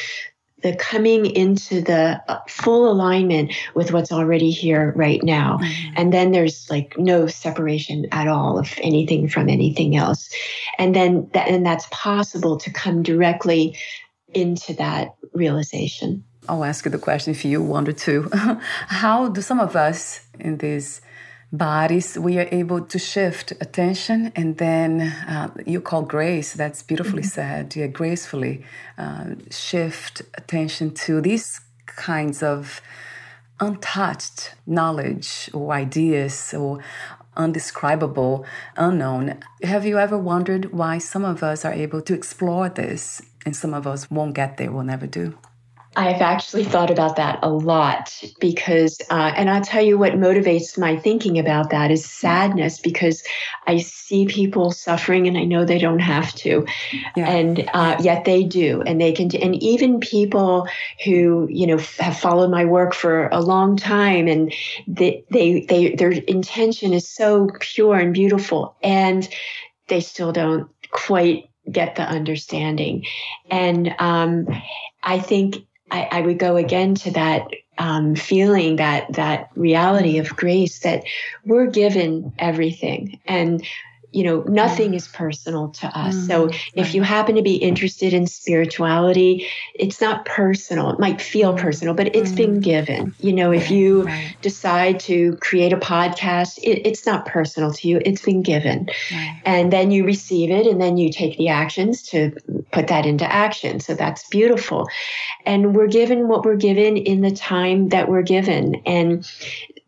the 0.62 0.75
coming 0.75 1.27
into 1.27 1.81
the 1.83 2.21
uh, 2.29 2.40
full 2.49 2.90
alignment 2.90 3.53
with 3.75 3.92
what's 3.92 4.11
already 4.11 4.51
here 4.51 4.92
right 4.97 5.23
now. 5.23 5.59
Mm-hmm. 5.59 5.95
And 5.97 6.12
then 6.12 6.33
there's 6.33 6.69
like 6.71 6.99
no 6.99 7.27
separation 7.27 8.07
at 8.11 8.27
all 8.27 8.59
of 8.59 8.73
anything 8.79 9.29
from 9.29 9.49
anything 9.49 9.97
else. 9.97 10.31
And 10.79 10.95
then 10.95 11.29
that, 11.35 11.49
and 11.49 11.64
that's 11.64 11.87
possible 11.90 12.57
to 12.57 12.71
come 12.73 13.03
directly 13.03 13.77
into 14.35 14.73
that 14.75 15.14
realization. 15.35 16.25
I'll 16.49 16.64
ask 16.64 16.85
you 16.85 16.90
the 16.90 16.99
question 16.99 17.33
if 17.33 17.45
you 17.45 17.62
wanted 17.62 17.99
to. 17.99 18.29
How 18.88 19.29
do 19.29 19.40
some 19.42 19.61
of 19.61 19.77
us 19.77 20.21
in 20.38 20.59
this 20.59 21.01
bodies, 21.57 22.19
we 22.19 22.38
are 22.38 22.49
able 22.53 22.81
to 22.83 22.99
shift 22.99 23.53
attention 23.61 24.33
and 24.37 24.59
then 24.59 25.01
uh, 25.29 25.53
you 25.66 25.81
call 25.81 26.03
grace, 26.03 26.53
that's 26.53 26.83
beautifully 26.83 27.23
mm-hmm. 27.23 27.29
said, 27.29 27.77
yeah, 27.77 27.87
gracefully 27.87 28.64
uh, 28.99 29.35
shift 29.51 30.23
attention 30.35 30.95
to 30.95 31.21
these 31.21 31.61
kinds 31.87 32.42
of 32.42 32.81
untouched 33.61 34.55
knowledge 34.66 35.51
or 35.53 35.73
ideas 35.73 36.53
or 36.55 36.83
undescribable, 37.37 38.45
unknown. 38.77 39.38
Have 39.62 39.85
you 39.85 39.99
ever 39.99 40.19
wondered 40.19 40.73
why 40.73 40.99
some 40.99 41.25
of 41.25 41.42
us 41.42 41.64
are 41.64 41.73
able 41.73 42.01
to 42.03 42.14
explore 42.14 42.69
this 42.69 43.23
and 43.45 43.55
some 43.55 43.75
of 43.75 43.87
us 43.87 44.11
won't 44.11 44.35
get 44.35 44.57
there, 44.57 44.73
will 44.73 44.83
never 44.83 45.07
do? 45.07 45.38
I've 45.97 46.21
actually 46.21 46.65
thought 46.65 46.91
about 46.91 47.17
that 47.17 47.39
a 47.43 47.49
lot 47.49 48.23
because, 48.39 49.01
uh, 49.09 49.33
and 49.35 49.49
I'll 49.49 49.63
tell 49.63 49.83
you 49.83 49.97
what 49.97 50.13
motivates 50.13 50.77
my 50.77 50.99
thinking 50.99 51.39
about 51.39 51.71
that 51.71 51.91
is 51.91 52.05
sadness 52.05 52.79
because 52.79 53.25
I 53.67 53.79
see 53.79 54.27
people 54.27 54.73
suffering 54.73 55.27
and 55.27 55.39
I 55.39 55.45
know 55.45 55.65
they 55.65 55.79
don't 55.79 56.01
have 56.01 56.35
to, 56.35 56.67
yeah. 57.17 57.31
and 57.31 57.71
uh, 57.73 57.97
yet 57.99 58.27
they 58.27 58.45
do, 58.45 58.83
and 58.83 59.01
they 59.01 59.13
can, 59.13 59.35
and 59.37 59.55
even 59.63 59.99
people 60.01 60.69
who 61.03 61.49
you 61.51 61.67
know 61.67 61.79
have 61.99 62.19
followed 62.19 62.51
my 62.51 62.67
work 62.67 62.93
for 62.93 63.29
a 63.29 63.41
long 63.41 63.79
time 63.79 64.29
and 64.29 64.53
they, 64.87 65.25
they, 65.31 65.63
they 65.63 65.95
their 65.95 66.13
intention 66.13 66.93
is 66.93 67.09
so 67.09 67.49
pure 67.61 67.97
and 67.97 68.13
beautiful, 68.13 68.77
and 68.83 69.27
they 69.89 70.01
still 70.01 70.31
don't 70.31 70.69
quite 70.91 71.49
get 71.73 71.97
the 71.97 72.03
understanding, 72.03 73.07
and 73.51 73.95
um, 73.99 74.47
I 75.03 75.21
think 75.21 75.65
I, 75.90 76.09
I 76.11 76.20
would 76.20 76.38
go 76.38 76.57
again 76.57 76.94
to 76.96 77.11
that 77.12 77.49
um, 77.79 78.14
feeling 78.14 78.77
that 78.77 79.12
that 79.14 79.51
reality 79.55 80.18
of 80.18 80.35
grace 80.35 80.81
that 80.81 81.05
we're 81.44 81.66
given 81.66 82.33
everything. 82.38 83.20
And 83.27 83.64
you 84.12 84.25
know, 84.25 84.42
nothing 84.42 84.95
is 84.95 85.09
personal 85.09 85.69
to 85.69 85.87
us. 85.87 86.14
Mm, 86.14 86.27
so 86.27 86.51
if 86.75 86.95
you 86.95 87.03
happen 87.03 87.35
to 87.37 87.42
be 87.42 87.57
interested 87.57 88.12
in 88.12 88.27
spirituality, 88.27 89.47
it's 89.75 90.01
not 90.01 90.25
personal. 90.25 90.90
It 90.90 90.99
might 90.99 91.21
feel 91.21 91.55
personal, 91.55 91.95
but 91.95 92.14
it's 92.14 92.33
mm. 92.33 92.37
been 92.37 92.61
given. 92.61 93.14
You 93.21 93.33
know, 93.33 93.53
if 93.53 93.71
you 93.71 94.05
right. 94.05 94.37
decide 94.42 95.01
to 95.01 95.37
create 95.37 95.73
a 95.73 95.77
podcast, 95.77 96.59
it, 96.59 96.87
it's 96.87 97.05
not 97.05 97.27
personal 97.27 97.73
to 97.73 97.88
you. 97.88 98.01
It's 98.05 98.23
been 98.23 98.42
given. 98.42 98.88
Right. 99.12 99.42
And 99.45 99.73
then 99.73 99.90
you 99.90 100.05
receive 100.05 100.51
it 100.51 100.66
and 100.66 100.81
then 100.81 100.97
you 100.97 101.11
take 101.11 101.37
the 101.37 101.49
actions 101.49 102.03
to 102.05 102.33
put 102.73 102.88
that 102.88 103.07
into 103.07 103.31
action. 103.31 103.81
So 103.81 103.95
that's 103.95 104.27
beautiful. 104.29 104.88
And 105.45 105.75
we're 105.75 105.88
given 105.88 106.29
what 106.29 106.45
we're 106.45 106.57
given 106.57 106.97
in 106.97 107.21
the 107.21 107.31
time 107.31 107.90
that 107.90 108.09
we're 108.09 108.23
given. 108.23 108.77
And 108.87 109.29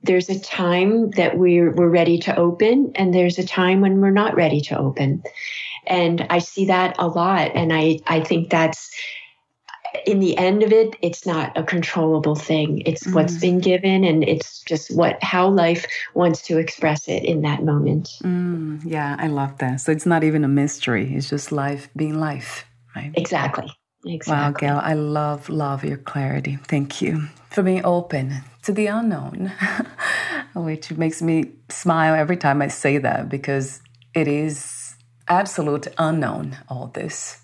there's 0.02 0.28
a 0.28 0.38
time 0.38 1.10
that 1.10 1.36
we're 1.36 1.72
we're 1.72 1.88
ready 1.88 2.18
to 2.18 2.36
open 2.36 2.92
and 2.94 3.12
there's 3.12 3.38
a 3.38 3.46
time 3.46 3.80
when 3.80 4.00
we're 4.00 4.10
not 4.10 4.34
ready 4.34 4.60
to 4.60 4.78
open 4.78 5.22
and 5.86 6.26
i 6.30 6.38
see 6.38 6.66
that 6.66 6.94
a 6.98 7.06
lot 7.06 7.50
and 7.54 7.72
i 7.72 7.98
i 8.06 8.20
think 8.20 8.50
that's 8.50 8.90
in 10.06 10.20
the 10.20 10.36
end 10.36 10.62
of 10.62 10.72
it, 10.72 10.96
it's 11.02 11.26
not 11.26 11.56
a 11.56 11.62
controllable 11.62 12.34
thing. 12.34 12.82
It's 12.86 13.04
mm. 13.04 13.14
what's 13.14 13.38
been 13.38 13.58
given, 13.58 14.04
and 14.04 14.22
it's 14.24 14.60
just 14.62 14.94
what 14.94 15.22
how 15.22 15.48
life 15.48 15.86
wants 16.14 16.42
to 16.42 16.58
express 16.58 17.08
it 17.08 17.24
in 17.24 17.42
that 17.42 17.64
moment. 17.64 18.10
Mm, 18.22 18.82
yeah, 18.84 19.16
I 19.18 19.28
love 19.28 19.58
that. 19.58 19.80
So 19.80 19.92
it's 19.92 20.06
not 20.06 20.24
even 20.24 20.44
a 20.44 20.48
mystery. 20.48 21.14
It's 21.14 21.28
just 21.28 21.52
life 21.52 21.88
being 21.96 22.18
life, 22.18 22.64
right? 22.94 23.12
Exactly. 23.14 23.70
Exactly. 24.04 24.66
Wow, 24.68 24.74
Gail, 24.74 24.80
I 24.82 24.94
love, 24.94 25.48
love 25.48 25.84
your 25.84 25.98
clarity. 25.98 26.56
Thank 26.68 27.02
you 27.02 27.28
for 27.50 27.62
being 27.62 27.84
open 27.84 28.42
to 28.62 28.72
the 28.72 28.86
unknown, 28.86 29.52
which 30.54 30.92
makes 30.92 31.20
me 31.22 31.52
smile 31.68 32.14
every 32.14 32.36
time 32.36 32.62
I 32.62 32.68
say 32.68 32.98
that 32.98 33.28
because 33.28 33.80
it 34.14 34.28
is 34.28 34.94
absolute 35.26 35.88
unknown, 35.98 36.58
all 36.68 36.88
this 36.88 37.40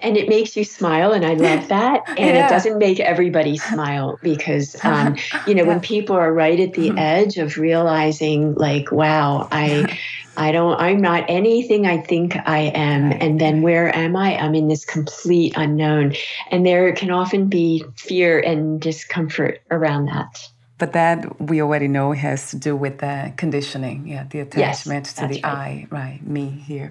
and 0.00 0.16
it 0.16 0.28
makes 0.28 0.56
you 0.56 0.64
smile 0.64 1.12
and 1.12 1.24
i 1.24 1.34
love 1.34 1.68
that. 1.74 2.04
And 2.08 2.18
yeah. 2.18 2.46
it 2.46 2.50
doesn't 2.50 2.78
make 2.78 3.00
everybody 3.00 3.56
smile 3.56 4.18
because 4.22 4.76
um, 4.84 5.16
you 5.46 5.54
know 5.54 5.62
yeah. 5.62 5.68
when 5.68 5.80
people 5.80 6.16
are 6.16 6.32
right 6.32 6.58
at 6.60 6.74
the 6.74 6.88
mm-hmm. 6.88 6.98
edge 6.98 7.36
of 7.38 7.56
realizing 7.56 8.54
like 8.54 8.92
wow 8.92 9.48
i 9.50 9.98
i 10.36 10.52
don't 10.52 10.80
i'm 10.80 11.00
not 11.00 11.24
anything 11.28 11.86
i 11.86 11.98
think 11.98 12.36
i 12.46 12.72
am. 12.74 13.12
And 13.12 13.40
then 13.40 13.62
where 13.62 13.94
am 13.94 14.16
i? 14.16 14.36
I'm 14.36 14.54
in 14.54 14.68
this 14.68 14.84
complete 14.84 15.54
unknown. 15.56 16.14
And 16.50 16.66
there 16.66 16.92
can 16.94 17.10
often 17.10 17.48
be 17.48 17.84
fear 17.96 18.40
and 18.40 18.80
discomfort 18.80 19.60
around 19.70 20.06
that 20.06 20.48
but 20.84 20.92
that 20.92 21.40
we 21.40 21.62
already 21.62 21.88
know 21.88 22.12
has 22.12 22.50
to 22.50 22.58
do 22.58 22.76
with 22.76 22.98
the 22.98 23.32
conditioning, 23.38 24.06
yeah, 24.06 24.24
the 24.28 24.40
attachment 24.40 25.06
yes, 25.06 25.14
to 25.14 25.26
the 25.26 25.40
right. 25.42 25.86
I, 25.90 25.96
right, 25.96 26.26
me 26.26 26.50
here. 26.50 26.90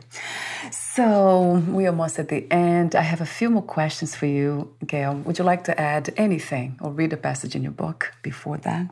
So 0.71 1.61
we're 1.67 1.89
almost 1.89 2.17
at 2.17 2.29
the 2.29 2.51
end. 2.51 2.95
I 2.95 3.01
have 3.01 3.21
a 3.21 3.25
few 3.25 3.51
more 3.51 3.61
questions 3.61 4.15
for 4.15 4.25
you, 4.25 4.73
Gail. 4.87 5.13
Would 5.25 5.37
you 5.37 5.45
like 5.45 5.63
to 5.65 5.79
add 5.79 6.11
anything 6.17 6.79
or 6.81 6.89
read 6.89 7.13
a 7.13 7.17
passage 7.17 7.55
in 7.55 7.61
your 7.61 7.71
book 7.71 8.11
before 8.23 8.57
that? 8.59 8.87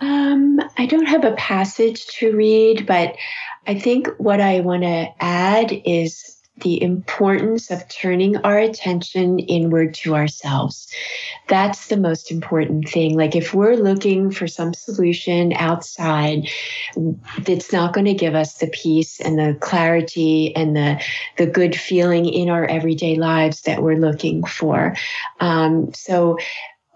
Um, 0.00 0.58
I 0.78 0.86
don't 0.86 1.06
have 1.06 1.26
a 1.26 1.32
passage 1.32 2.06
to 2.18 2.34
read, 2.34 2.86
but 2.86 3.14
I 3.66 3.78
think 3.78 4.08
what 4.16 4.40
I 4.40 4.60
want 4.60 4.84
to 4.84 5.08
add 5.20 5.82
is 5.84 6.35
the 6.58 6.82
importance 6.82 7.70
of 7.70 7.86
turning 7.88 8.36
our 8.38 8.58
attention 8.58 9.38
inward 9.38 9.94
to 9.94 10.14
ourselves. 10.14 10.88
That's 11.48 11.88
the 11.88 11.96
most 11.96 12.30
important 12.30 12.88
thing. 12.88 13.16
Like 13.16 13.36
if 13.36 13.52
we're 13.52 13.74
looking 13.76 14.30
for 14.30 14.46
some 14.46 14.72
solution 14.72 15.52
outside, 15.52 16.48
it's 17.46 17.72
not 17.72 17.92
going 17.92 18.06
to 18.06 18.14
give 18.14 18.34
us 18.34 18.54
the 18.54 18.68
peace 18.68 19.20
and 19.20 19.38
the 19.38 19.56
clarity 19.60 20.54
and 20.56 20.74
the, 20.74 21.02
the 21.36 21.46
good 21.46 21.76
feeling 21.76 22.26
in 22.26 22.48
our 22.48 22.64
everyday 22.64 23.16
lives 23.16 23.62
that 23.62 23.82
we're 23.82 23.98
looking 23.98 24.44
for. 24.44 24.96
Um, 25.40 25.92
so 25.92 26.38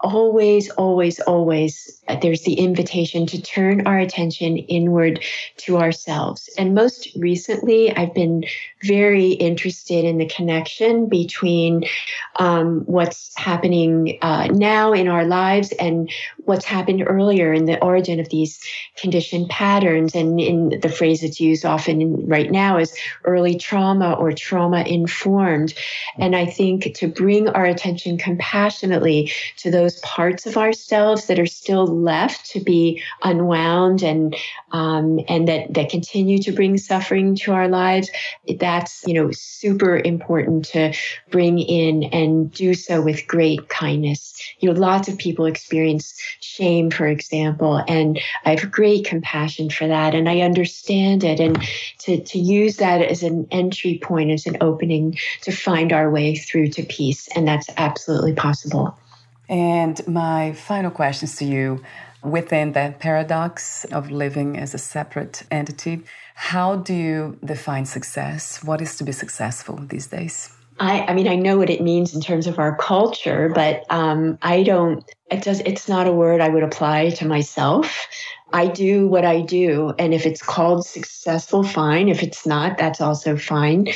always, 0.01 0.69
always, 0.71 1.19
always, 1.21 2.01
uh, 2.07 2.17
there's 2.21 2.41
the 2.41 2.53
invitation 2.53 3.25
to 3.27 3.41
turn 3.41 3.87
our 3.87 3.99
attention 3.99 4.57
inward 4.57 5.23
to 5.57 5.77
ourselves. 5.77 6.49
And 6.57 6.73
most 6.75 7.07
recently, 7.15 7.95
I've 7.95 8.13
been 8.13 8.43
very 8.83 9.29
interested 9.29 10.05
in 10.05 10.17
the 10.17 10.25
connection 10.25 11.07
between 11.07 11.85
um, 12.37 12.81
what's 12.85 13.31
happening 13.37 14.17
uh, 14.21 14.47
now 14.47 14.93
in 14.93 15.07
our 15.07 15.25
lives 15.25 15.71
and 15.73 16.11
what's 16.45 16.65
happened 16.65 17.03
earlier 17.05 17.53
in 17.53 17.65
the 17.65 17.81
origin 17.81 18.19
of 18.19 18.29
these 18.29 18.59
conditioned 18.97 19.49
patterns. 19.49 20.15
And 20.15 20.39
in 20.39 20.79
the 20.81 20.89
phrase 20.89 21.21
that's 21.21 21.39
used 21.39 21.65
often 21.65 22.01
in, 22.01 22.27
right 22.27 22.51
now 22.51 22.77
is 22.77 22.95
early 23.23 23.57
trauma 23.57 24.13
or 24.13 24.31
trauma 24.31 24.83
informed. 24.83 25.73
And 26.17 26.35
I 26.35 26.45
think 26.45 26.95
to 26.95 27.07
bring 27.07 27.47
our 27.49 27.65
attention 27.65 28.17
compassionately 28.17 29.31
to 29.57 29.69
those 29.69 29.90
parts 29.99 30.45
of 30.45 30.57
ourselves 30.57 31.27
that 31.27 31.39
are 31.39 31.45
still 31.45 31.85
left 31.85 32.49
to 32.51 32.59
be 32.59 33.01
unwound 33.23 34.03
and 34.03 34.35
um, 34.71 35.19
and 35.27 35.47
that 35.47 35.73
that 35.73 35.89
continue 35.89 36.39
to 36.39 36.51
bring 36.51 36.77
suffering 36.77 37.35
to 37.35 37.51
our 37.51 37.67
lives, 37.67 38.09
that's 38.59 39.03
you 39.05 39.13
know 39.13 39.31
super 39.31 39.97
important 39.97 40.65
to 40.65 40.93
bring 41.29 41.59
in 41.59 42.03
and 42.05 42.51
do 42.51 42.73
so 42.73 43.01
with 43.01 43.27
great 43.27 43.69
kindness. 43.69 44.33
You 44.59 44.71
know, 44.71 44.79
lots 44.79 45.07
of 45.07 45.17
people 45.17 45.45
experience 45.45 46.13
shame, 46.39 46.89
for 46.89 47.07
example, 47.07 47.83
and 47.87 48.19
I 48.45 48.55
have 48.55 48.71
great 48.71 49.05
compassion 49.05 49.69
for 49.69 49.87
that, 49.87 50.15
and 50.15 50.29
I 50.29 50.41
understand 50.41 51.23
it, 51.23 51.39
and 51.39 51.61
to 51.99 52.21
to 52.21 52.39
use 52.39 52.77
that 52.77 53.01
as 53.01 53.23
an 53.23 53.47
entry 53.51 53.99
point, 54.01 54.31
as 54.31 54.45
an 54.45 54.57
opening 54.61 55.17
to 55.41 55.51
find 55.51 55.93
our 55.93 56.09
way 56.09 56.35
through 56.35 56.69
to 56.69 56.83
peace, 56.83 57.27
and 57.35 57.47
that's 57.47 57.69
absolutely 57.77 58.33
possible. 58.33 58.97
And 59.51 60.07
my 60.07 60.53
final 60.53 60.89
questions 60.89 61.35
to 61.35 61.45
you 61.45 61.83
within 62.23 62.71
that 62.71 62.99
paradox 62.99 63.83
of 63.85 64.09
living 64.09 64.57
as 64.57 64.73
a 64.73 64.77
separate 64.77 65.43
entity, 65.51 66.03
how 66.35 66.77
do 66.77 66.93
you 66.93 67.37
define 67.43 67.85
success? 67.85 68.63
What 68.63 68.81
is 68.81 68.95
to 68.97 69.03
be 69.03 69.11
successful 69.11 69.75
these 69.75 70.07
days? 70.07 70.55
I, 70.79 71.01
I 71.01 71.13
mean, 71.13 71.27
I 71.27 71.35
know 71.35 71.57
what 71.57 71.69
it 71.69 71.81
means 71.81 72.15
in 72.15 72.21
terms 72.21 72.47
of 72.47 72.59
our 72.59 72.77
culture, 72.77 73.51
but 73.53 73.83
um, 73.89 74.39
I 74.41 74.63
don't. 74.63 75.03
It 75.29 75.43
does. 75.43 75.59
It's 75.59 75.89
not 75.89 76.07
a 76.07 76.13
word 76.13 76.39
I 76.39 76.47
would 76.47 76.63
apply 76.63 77.09
to 77.11 77.27
myself. 77.27 78.07
I 78.53 78.67
do 78.67 79.07
what 79.07 79.25
I 79.25 79.41
do, 79.41 79.93
and 79.99 80.13
if 80.13 80.25
it's 80.25 80.41
called 80.41 80.85
successful, 80.85 81.63
fine. 81.63 82.09
If 82.09 82.23
it's 82.23 82.47
not, 82.47 82.77
that's 82.77 83.01
also 83.01 83.37
fine 83.37 83.89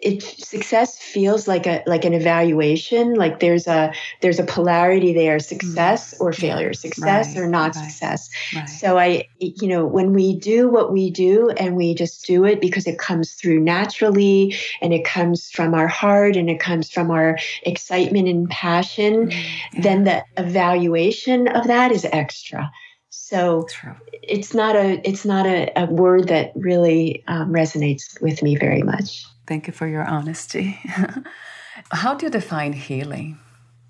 it 0.00 0.22
success 0.22 0.98
feels 0.98 1.48
like 1.48 1.66
a 1.66 1.82
like 1.86 2.04
an 2.04 2.14
evaluation 2.14 3.14
like 3.14 3.40
there's 3.40 3.66
a 3.66 3.92
there's 4.20 4.38
a 4.38 4.44
polarity 4.44 5.12
there 5.12 5.40
success 5.40 6.14
mm-hmm. 6.14 6.24
or 6.24 6.32
failure 6.32 6.72
success 6.72 7.34
right. 7.34 7.42
or 7.42 7.48
not 7.48 7.74
right. 7.74 7.84
success 7.84 8.30
right. 8.54 8.68
so 8.68 8.96
i 8.96 9.26
you 9.38 9.66
know 9.66 9.84
when 9.84 10.12
we 10.12 10.38
do 10.38 10.68
what 10.68 10.92
we 10.92 11.10
do 11.10 11.50
and 11.50 11.74
we 11.74 11.94
just 11.94 12.24
do 12.26 12.44
it 12.44 12.60
because 12.60 12.86
it 12.86 12.98
comes 12.98 13.32
through 13.32 13.58
naturally 13.58 14.54
and 14.80 14.92
it 14.92 15.04
comes 15.04 15.50
from 15.50 15.74
our 15.74 15.88
heart 15.88 16.36
and 16.36 16.48
it 16.48 16.60
comes 16.60 16.88
from 16.88 17.10
our 17.10 17.36
excitement 17.64 18.28
and 18.28 18.48
passion 18.50 19.28
mm-hmm. 19.28 19.80
then 19.80 20.04
the 20.04 20.24
evaluation 20.36 21.48
of 21.48 21.66
that 21.66 21.90
is 21.90 22.06
extra 22.12 22.70
so 23.10 23.66
True. 23.68 23.96
it's 24.22 24.54
not 24.54 24.76
a 24.76 25.00
it's 25.08 25.24
not 25.24 25.44
a, 25.46 25.72
a 25.76 25.86
word 25.86 26.28
that 26.28 26.52
really 26.54 27.24
um, 27.26 27.52
resonates 27.52 28.20
with 28.22 28.42
me 28.44 28.54
very 28.54 28.82
much 28.82 29.24
Thank 29.48 29.66
you 29.66 29.72
for 29.72 29.86
your 29.86 30.04
honesty. 30.04 30.78
How 31.90 32.14
do 32.14 32.26
you 32.26 32.30
define 32.30 32.74
healing? 32.74 33.38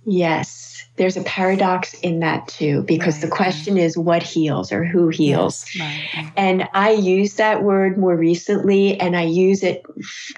Yes, 0.04 0.86
there's 0.94 1.16
a 1.16 1.22
paradox 1.22 1.94
in 1.94 2.20
that 2.20 2.46
too, 2.46 2.82
because 2.82 3.16
right, 3.16 3.22
the 3.22 3.28
question 3.28 3.76
is 3.76 3.98
what 3.98 4.22
heals 4.22 4.70
or 4.70 4.84
who 4.84 5.08
heals. 5.08 5.66
Yes, 5.74 6.14
right, 6.14 6.32
and 6.36 6.68
I 6.74 6.92
use 6.92 7.34
that 7.34 7.64
word 7.64 7.98
more 7.98 8.16
recently, 8.16 8.98
and 9.00 9.16
I 9.16 9.24
use 9.24 9.64
it 9.64 9.82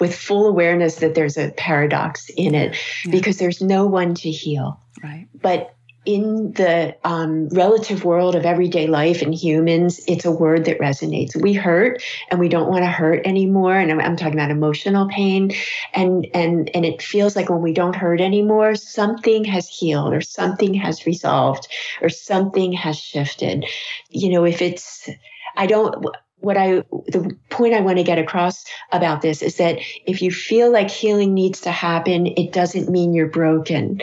with 0.01 0.17
full 0.17 0.47
awareness 0.47 0.97
that 0.97 1.15
there's 1.15 1.37
a 1.37 1.51
paradox 1.51 2.31
in 2.31 2.55
it 2.55 2.75
yeah. 3.05 3.11
because 3.11 3.37
there's 3.37 3.61
no 3.61 3.87
one 3.87 4.15
to 4.15 4.31
heal. 4.31 4.81
Right. 5.03 5.29
But 5.35 5.75
in 6.07 6.53
the 6.53 6.97
um, 7.05 7.49
relative 7.49 8.05
world 8.05 8.35
of 8.35 8.47
everyday 8.47 8.87
life 8.87 9.21
and 9.21 9.35
humans, 9.35 10.01
it's 10.09 10.25
a 10.25 10.31
word 10.31 10.65
that 10.65 10.79
resonates. 10.79 11.41
We 11.41 11.53
hurt 11.53 12.03
and 12.31 12.41
we 12.41 12.49
don't 12.49 12.71
want 12.71 12.85
to 12.85 12.91
hurt 12.91 13.27
anymore. 13.27 13.77
And 13.77 13.91
I'm, 13.93 14.01
I'm, 14.01 14.17
talking 14.17 14.35
about 14.35 14.51
emotional 14.51 15.09
pain. 15.09 15.53
And, 15.93 16.27
and, 16.33 16.71
and 16.75 16.87
it 16.87 17.03
feels 17.03 17.37
like 17.37 17.51
when 17.51 17.61
we 17.61 17.75
don't 17.75 17.95
hurt 17.95 18.21
anymore, 18.21 18.75
something 18.77 19.45
has 19.45 19.69
healed 19.69 20.15
or 20.15 20.23
something 20.23 20.73
has 20.75 21.05
resolved 21.05 21.69
or 22.01 22.09
something 22.09 22.73
has 22.73 22.99
shifted. 22.99 23.67
You 24.09 24.31
know, 24.31 24.45
if 24.45 24.63
it's, 24.63 25.09
I 25.57 25.67
don't, 25.67 26.07
what 26.39 26.57
I, 26.57 26.77
the 27.09 27.37
point 27.51 27.75
I 27.75 27.81
want 27.81 27.99
to 27.99 28.05
get 28.05 28.19
across 28.19 28.65
about 28.93 29.21
this 29.21 29.43
is 29.43 29.57
that 29.59 29.79
if 30.07 30.23
you 30.23 30.31
feel 30.31 30.73
like 30.73 30.91
healing 30.91 31.35
needs 31.35 31.61
to 31.63 31.71
happen, 31.71 32.27
it 32.27 32.53
doesn't 32.53 32.89
mean 32.89 33.13
you're 33.13 33.29
broken 33.29 34.01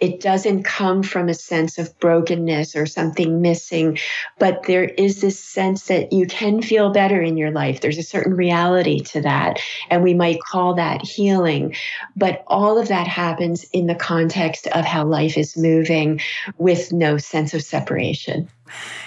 it 0.00 0.20
doesn't 0.20 0.62
come 0.62 1.02
from 1.02 1.28
a 1.28 1.34
sense 1.34 1.78
of 1.78 1.98
brokenness 2.00 2.74
or 2.74 2.86
something 2.86 3.42
missing, 3.42 3.98
but 4.38 4.62
there 4.64 4.84
is 4.84 5.20
this 5.20 5.38
sense 5.38 5.84
that 5.84 6.12
you 6.12 6.26
can 6.26 6.62
feel 6.62 6.90
better 6.90 7.20
in 7.20 7.36
your 7.36 7.50
life. 7.50 7.80
There's 7.80 7.98
a 7.98 8.02
certain 8.02 8.34
reality 8.34 9.00
to 9.00 9.20
that. 9.20 9.60
And 9.90 10.02
we 10.02 10.14
might 10.14 10.40
call 10.40 10.74
that 10.74 11.02
healing. 11.02 11.76
But 12.16 12.44
all 12.46 12.78
of 12.78 12.88
that 12.88 13.06
happens 13.06 13.64
in 13.72 13.86
the 13.86 13.94
context 13.94 14.66
of 14.68 14.84
how 14.84 15.04
life 15.04 15.36
is 15.36 15.56
moving 15.56 16.20
with 16.56 16.92
no 16.92 17.18
sense 17.18 17.54
of 17.54 17.62
separation. 17.62 18.48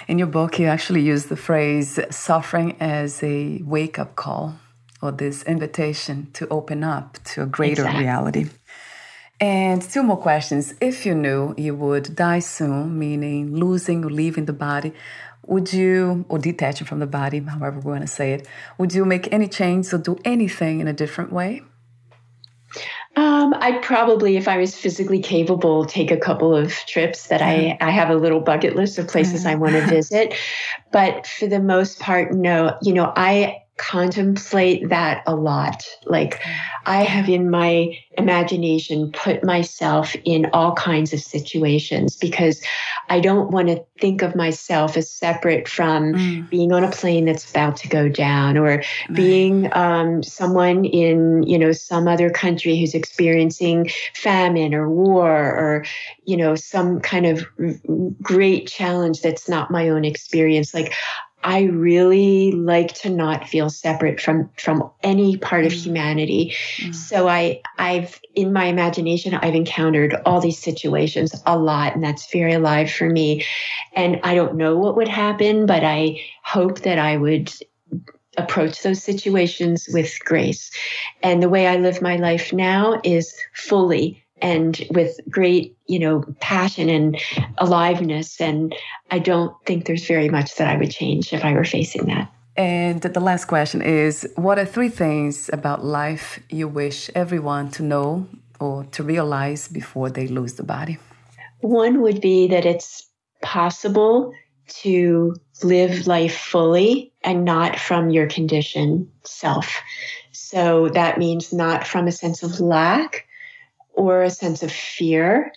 In 0.06 0.18
your 0.18 0.28
book, 0.28 0.58
you 0.58 0.66
actually 0.66 1.02
use 1.02 1.26
the 1.26 1.36
phrase 1.36 1.98
suffering 2.10 2.76
as 2.80 3.22
a 3.22 3.60
wake 3.64 3.98
up 3.98 4.14
call 4.14 4.56
or 5.02 5.12
this 5.12 5.42
invitation 5.42 6.30
to 6.32 6.48
open 6.48 6.82
up 6.82 7.18
to 7.24 7.42
a 7.42 7.46
greater 7.46 7.82
exactly. 7.82 8.04
reality. 8.04 8.46
And 9.44 9.82
two 9.82 10.02
more 10.02 10.16
questions. 10.16 10.72
If 10.80 11.04
you 11.04 11.14
knew 11.14 11.54
you 11.58 11.74
would 11.74 12.16
die 12.16 12.38
soon, 12.38 12.98
meaning 12.98 13.54
losing 13.54 14.02
or 14.02 14.08
leaving 14.08 14.46
the 14.46 14.54
body, 14.54 14.94
would 15.46 15.70
you, 15.70 16.24
or 16.30 16.38
detaching 16.38 16.86
from 16.86 17.00
the 17.00 17.06
body, 17.06 17.40
however 17.40 17.78
we 17.78 17.90
want 17.90 18.00
to 18.00 18.06
say 18.06 18.32
it, 18.32 18.48
would 18.78 18.94
you 18.94 19.04
make 19.04 19.30
any 19.30 19.46
change 19.46 19.92
or 19.92 19.98
do 19.98 20.16
anything 20.24 20.80
in 20.80 20.88
a 20.88 20.94
different 20.94 21.30
way? 21.30 21.60
Um, 23.16 23.52
I'd 23.58 23.82
probably, 23.82 24.38
if 24.38 24.48
I 24.48 24.56
was 24.56 24.74
physically 24.74 25.20
capable, 25.20 25.84
take 25.84 26.10
a 26.10 26.16
couple 26.16 26.56
of 26.56 26.72
trips 26.86 27.26
that 27.26 27.42
I, 27.42 27.76
I 27.82 27.90
have 27.90 28.08
a 28.08 28.16
little 28.16 28.40
bucket 28.40 28.74
list 28.74 28.98
of 28.98 29.08
places 29.08 29.44
I 29.44 29.56
want 29.56 29.74
to 29.74 29.86
visit. 29.98 30.32
But 30.90 31.26
for 31.26 31.48
the 31.48 31.60
most 31.60 32.00
part, 32.00 32.32
no. 32.32 32.78
You 32.80 32.94
know, 32.94 33.12
I 33.14 33.63
contemplate 33.76 34.88
that 34.88 35.22
a 35.26 35.34
lot. 35.34 35.84
Like 36.06 36.40
I 36.86 37.02
have 37.02 37.28
in 37.28 37.50
my 37.50 37.98
imagination 38.16 39.10
put 39.10 39.42
myself 39.42 40.14
in 40.24 40.46
all 40.52 40.74
kinds 40.74 41.12
of 41.12 41.20
situations 41.20 42.16
because 42.16 42.62
I 43.08 43.20
don't 43.20 43.50
want 43.50 43.68
to 43.68 43.84
think 43.98 44.22
of 44.22 44.36
myself 44.36 44.96
as 44.96 45.10
separate 45.10 45.68
from 45.68 46.14
mm. 46.14 46.50
being 46.50 46.72
on 46.72 46.84
a 46.84 46.90
plane 46.90 47.24
that's 47.24 47.50
about 47.50 47.76
to 47.78 47.88
go 47.88 48.08
down 48.08 48.56
or 48.56 48.76
right. 48.76 48.86
being 49.12 49.68
um, 49.72 50.22
someone 50.22 50.84
in 50.84 51.42
you 51.42 51.58
know 51.58 51.72
some 51.72 52.06
other 52.06 52.30
country 52.30 52.78
who's 52.78 52.94
experiencing 52.94 53.90
famine 54.14 54.72
or 54.74 54.88
war 54.88 55.30
or 55.32 55.84
you 56.24 56.36
know 56.36 56.54
some 56.54 57.00
kind 57.00 57.26
of 57.26 57.44
great 58.22 58.68
challenge 58.68 59.20
that's 59.20 59.48
not 59.48 59.70
my 59.70 59.88
own 59.88 60.04
experience 60.04 60.72
like 60.72 60.92
I 61.44 61.64
really 61.64 62.52
like 62.52 62.94
to 63.02 63.10
not 63.10 63.46
feel 63.46 63.68
separate 63.68 64.18
from 64.18 64.48
from 64.58 64.90
any 65.02 65.36
part 65.36 65.66
of 65.66 65.72
mm. 65.72 65.84
humanity. 65.84 66.54
Mm. 66.78 66.94
So 66.94 67.28
I 67.28 67.60
I've 67.78 68.18
in 68.34 68.52
my 68.52 68.64
imagination 68.64 69.34
I've 69.34 69.54
encountered 69.54 70.16
all 70.24 70.40
these 70.40 70.58
situations 70.58 71.40
a 71.44 71.58
lot 71.58 71.94
and 71.94 72.02
that's 72.02 72.32
very 72.32 72.54
alive 72.54 72.90
for 72.90 73.08
me. 73.08 73.44
And 73.92 74.18
I 74.24 74.34
don't 74.34 74.56
know 74.56 74.78
what 74.78 74.96
would 74.96 75.08
happen, 75.08 75.66
but 75.66 75.84
I 75.84 76.18
hope 76.42 76.80
that 76.80 76.98
I 76.98 77.18
would 77.18 77.52
approach 78.38 78.82
those 78.82 79.02
situations 79.02 79.86
with 79.92 80.18
grace. 80.24 80.70
And 81.22 81.42
the 81.42 81.50
way 81.50 81.66
I 81.66 81.76
live 81.76 82.00
my 82.00 82.16
life 82.16 82.52
now 82.54 83.00
is 83.04 83.36
fully 83.52 84.23
and 84.42 84.84
with 84.90 85.18
great, 85.30 85.76
you 85.86 85.98
know, 85.98 86.24
passion 86.40 86.88
and 86.88 87.20
aliveness. 87.58 88.40
And 88.40 88.74
I 89.10 89.18
don't 89.18 89.54
think 89.64 89.86
there's 89.86 90.06
very 90.06 90.28
much 90.28 90.56
that 90.56 90.68
I 90.68 90.76
would 90.76 90.90
change 90.90 91.32
if 91.32 91.44
I 91.44 91.52
were 91.52 91.64
facing 91.64 92.06
that. 92.06 92.30
And 92.56 93.00
the 93.02 93.20
last 93.20 93.46
question 93.46 93.82
is 93.82 94.28
What 94.36 94.58
are 94.58 94.64
three 94.64 94.88
things 94.88 95.50
about 95.52 95.84
life 95.84 96.40
you 96.50 96.68
wish 96.68 97.10
everyone 97.14 97.70
to 97.72 97.82
know 97.82 98.28
or 98.60 98.84
to 98.92 99.02
realize 99.02 99.68
before 99.68 100.10
they 100.10 100.28
lose 100.28 100.54
the 100.54 100.62
body? 100.62 100.98
One 101.60 102.02
would 102.02 102.20
be 102.20 102.46
that 102.48 102.64
it's 102.64 103.08
possible 103.42 104.32
to 104.66 105.34
live 105.62 106.06
life 106.06 106.36
fully 106.36 107.12
and 107.22 107.44
not 107.44 107.78
from 107.78 108.10
your 108.10 108.26
conditioned 108.26 109.08
self. 109.24 109.80
So 110.32 110.88
that 110.90 111.18
means 111.18 111.52
not 111.52 111.86
from 111.86 112.06
a 112.06 112.12
sense 112.12 112.42
of 112.42 112.60
lack, 112.60 113.26
or 113.94 114.22
a 114.22 114.30
sense 114.30 114.62
of 114.62 114.72
fear, 114.72 115.52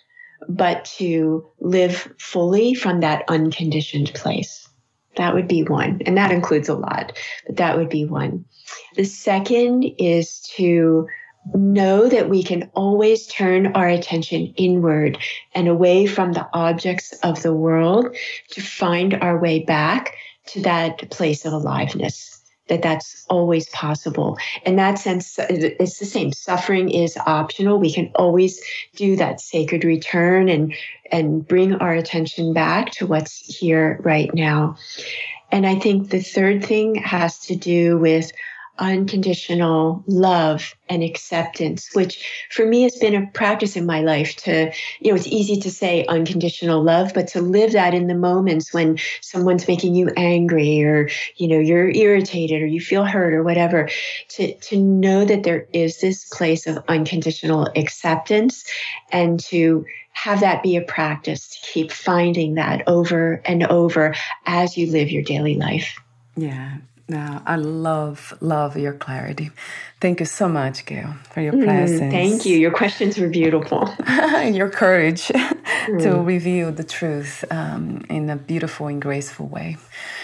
but 0.48 0.86
to 0.86 1.48
live 1.60 2.14
fully 2.20 2.74
from 2.74 3.02
that 3.02 3.24
unconditioned 3.28 4.14
place. 4.14 4.68
That 5.16 5.34
would 5.34 5.48
be 5.48 5.64
one. 5.64 6.02
And 6.06 6.18
that 6.18 6.32
includes 6.32 6.70
a 6.70 6.76
lot, 6.76 7.18
but 7.48 7.58
that 7.58 7.78
would 7.78 7.90
be 7.90 8.06
one. 8.06 8.46
The 8.96 9.06
second 9.06 9.84
is 9.98 10.42
to 10.56 11.08
know 11.56 12.10
that 12.10 12.30
we 12.30 12.44
can 12.44 12.70
always 12.76 13.26
turn 13.28 13.68
our 13.68 13.88
attention 13.88 14.54
inward 14.58 15.18
and 15.56 15.68
away 15.68 16.06
from 16.06 16.34
the 16.34 16.48
objects 16.54 17.14
of 17.24 17.42
the 17.42 17.54
world 17.54 18.16
to 18.50 18.62
find 18.62 19.14
our 19.16 19.40
way 19.40 19.64
back 19.64 20.16
to 20.48 20.62
that 20.62 21.10
place 21.10 21.46
of 21.46 21.54
aliveness 21.54 22.37
that 22.68 22.82
that's 22.82 23.26
always 23.30 23.68
possible. 23.70 24.38
In 24.66 24.76
that 24.76 25.00
sense, 25.00 25.38
it's 25.40 26.00
the 26.00 26.06
same. 26.06 26.32
Suffering 26.34 26.90
is 26.90 27.18
optional. 27.26 27.80
We 27.80 27.94
can 27.94 28.12
always 28.16 28.62
do 28.96 29.16
that 29.16 29.42
sacred 29.42 29.84
return 29.84 30.50
and, 30.50 30.74
and 31.12 31.48
bring 31.48 31.76
our 31.76 31.94
attention 31.94 32.54
back 32.54 32.92
to 32.92 33.08
what's 33.08 33.38
here 33.38 34.00
right 34.04 34.34
now. 34.34 34.78
And 35.52 35.66
I 35.66 35.76
think 35.76 36.10
the 36.10 36.22
third 36.22 36.66
thing 36.66 36.96
has 36.96 37.40
to 37.48 37.56
do 37.56 37.98
with 37.98 38.32
unconditional 38.80 40.04
love 40.08 40.76
and 40.90 41.04
acceptance, 41.04 41.90
which 41.94 42.48
for 42.50 42.66
me 42.66 42.84
has 42.84 42.96
been 42.98 43.16
a 43.16 43.28
practice 43.28 43.76
in 43.76 43.86
my 43.86 44.02
life 44.02 44.36
to, 44.38 44.72
you 45.00 45.12
know, 45.12 45.16
it's 45.16 45.28
easy 45.28 45.60
to 45.62 45.72
say 45.72 46.06
unconditional 46.06 46.84
love, 46.84 47.14
but 47.14 47.28
to 47.28 47.42
live 47.42 47.74
that 47.74 47.94
in 47.94 48.08
the 48.08 48.16
moments 48.16 48.74
when 48.74 48.98
someone's 49.22 49.68
making 49.68 49.96
you 49.96 50.10
angry 50.16 50.84
or, 50.84 51.10
you 51.36 51.48
know, 51.48 51.60
you're 51.60 51.90
irritated 51.90 52.62
or 52.62 52.68
you 52.68 52.82
feel 52.82 53.04
hurt 53.04 53.34
or 53.34 53.44
whatever, 53.44 53.90
to, 54.30 54.54
to 54.56 54.78
know 54.78 55.26
that 55.26 55.44
there 55.44 55.68
is 55.74 56.00
this 56.00 56.26
place 56.26 56.68
of 56.68 56.84
unconditional 56.88 57.68
acceptance 57.76 58.66
and 59.12 59.40
to 59.40 59.86
have 60.18 60.40
that 60.40 60.64
be 60.64 60.76
a 60.76 60.82
practice 60.82 61.48
to 61.50 61.72
keep 61.72 61.92
finding 61.92 62.56
that 62.56 62.82
over 62.88 63.42
and 63.46 63.64
over 63.68 64.16
as 64.48 64.76
you 64.76 64.90
live 64.92 65.12
your 65.12 65.22
daily 65.22 65.56
life. 65.56 66.00
Yeah, 66.36 66.78
now, 67.10 67.42
I 67.46 67.56
love, 67.56 68.38
love 68.42 68.76
your 68.76 68.92
clarity. 68.92 69.52
Thank 70.02 70.20
you 70.20 70.26
so 70.26 70.50
much, 70.50 70.86
Gail, 70.86 71.14
for 71.32 71.40
your 71.40 71.54
mm, 71.54 71.64
presence. 71.64 72.12
Thank 72.12 72.46
you. 72.46 72.58
Your 72.58 72.72
questions 72.72 73.18
were 73.18 73.30
beautiful. 73.30 73.90
and 74.06 74.56
your 74.56 74.70
courage 74.70 75.28
mm. 75.28 76.02
to 76.04 76.22
reveal 76.22 76.72
the 76.74 76.84
truth 76.84 77.46
um, 77.50 78.06
in 78.10 78.30
a 78.30 78.36
beautiful 78.36 78.88
and 78.88 79.02
graceful 79.02 79.48
way. 79.48 79.78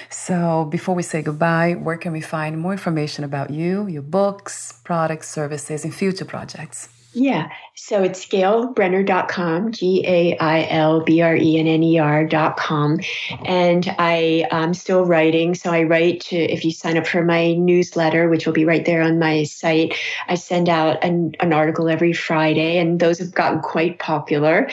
So, 0.09 0.65
before 0.65 0.93
we 0.93 1.03
say 1.03 1.21
goodbye, 1.21 1.73
where 1.73 1.97
can 1.97 2.11
we 2.11 2.21
find 2.21 2.59
more 2.59 2.73
information 2.73 3.23
about 3.23 3.49
you, 3.49 3.87
your 3.87 4.01
books, 4.01 4.73
products, 4.83 5.29
services, 5.29 5.85
and 5.85 5.95
future 5.95 6.25
projects? 6.25 6.89
Yeah. 7.13 7.49
So 7.75 8.01
it's 8.01 8.25
gailbrenner.com, 8.25 9.71
G 9.71 10.03
A 10.05 10.37
I 10.37 10.67
L 10.69 11.01
B 11.01 11.21
R 11.21 11.35
E 11.35 11.59
N 11.59 11.67
N 11.67 11.83
E 11.83 11.99
R.com. 11.99 12.99
And 13.45 13.95
I, 13.99 14.47
am 14.51 14.73
still 14.73 15.05
writing. 15.05 15.53
So 15.53 15.71
I 15.71 15.83
write 15.83 16.21
to, 16.21 16.35
if 16.35 16.65
you 16.65 16.71
sign 16.71 16.97
up 16.97 17.05
for 17.05 17.23
my 17.23 17.53
newsletter, 17.53 18.29
which 18.29 18.45
will 18.45 18.53
be 18.53 18.65
right 18.65 18.85
there 18.85 19.01
on 19.01 19.19
my 19.19 19.43
site, 19.43 19.95
I 20.27 20.35
send 20.35 20.69
out 20.69 21.03
an, 21.03 21.35
an 21.39 21.53
article 21.53 21.87
every 21.87 22.13
Friday, 22.13 22.77
and 22.77 22.99
those 22.99 23.19
have 23.19 23.33
gotten 23.33 23.61
quite 23.61 23.99
popular. 23.99 24.69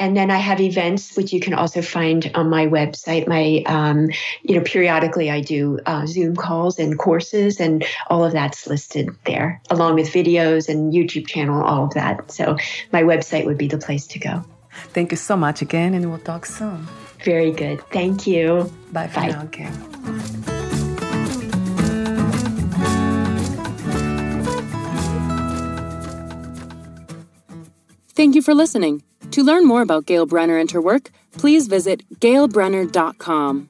And 0.00 0.16
then 0.16 0.30
I 0.30 0.38
have 0.38 0.62
events, 0.62 1.14
which 1.14 1.30
you 1.30 1.40
can 1.40 1.52
also 1.52 1.82
find 1.82 2.30
on 2.34 2.48
my 2.48 2.66
website. 2.66 3.28
My, 3.28 3.62
um, 3.66 4.08
you 4.42 4.56
know, 4.56 4.62
periodically 4.62 5.30
I 5.30 5.42
do 5.42 5.78
uh, 5.84 6.06
Zoom 6.06 6.34
calls 6.34 6.78
and 6.78 6.98
courses, 6.98 7.60
and 7.60 7.84
all 8.06 8.24
of 8.24 8.32
that's 8.32 8.66
listed 8.66 9.10
there, 9.26 9.60
along 9.68 9.96
with 9.96 10.08
videos 10.08 10.70
and 10.70 10.94
YouTube 10.94 11.26
channel, 11.26 11.62
all 11.62 11.84
of 11.84 11.92
that. 11.94 12.30
So 12.32 12.56
my 12.92 13.02
website 13.02 13.44
would 13.44 13.58
be 13.58 13.68
the 13.68 13.76
place 13.76 14.06
to 14.08 14.18
go. 14.18 14.42
Thank 14.94 15.10
you 15.10 15.18
so 15.18 15.36
much 15.36 15.60
again, 15.60 15.92
and 15.92 16.08
we'll 16.08 16.18
talk 16.18 16.46
soon. 16.46 16.88
Very 17.22 17.52
good. 17.52 17.82
Thank 17.90 18.26
you. 18.26 18.72
Bye 18.92 19.08
for 19.08 19.20
Bye. 19.20 19.28
now, 19.28 19.46
Kim. 19.52 19.70
Thank 28.14 28.34
you 28.34 28.40
for 28.40 28.54
listening. 28.54 29.02
To 29.32 29.42
learn 29.44 29.66
more 29.66 29.82
about 29.82 30.06
Gail 30.06 30.26
Brenner 30.26 30.58
and 30.58 30.70
her 30.72 30.80
work, 30.80 31.10
please 31.32 31.68
visit 31.68 32.02
gailbrenner.com. 32.20 33.68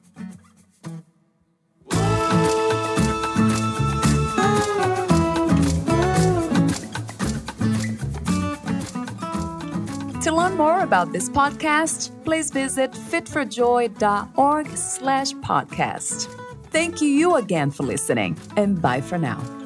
To 10.21 10.31
learn 10.31 10.55
more 10.55 10.81
about 10.81 11.11
this 11.11 11.29
podcast, 11.29 12.11
please 12.23 12.51
visit 12.51 12.91
fitforjoy.org 12.91 14.67
slash 14.77 15.33
podcast. 15.33 16.27
Thank 16.69 17.01
you 17.01 17.35
again 17.35 17.71
for 17.71 17.83
listening, 17.83 18.37
and 18.55 18.81
bye 18.81 19.01
for 19.01 19.17
now. 19.17 19.60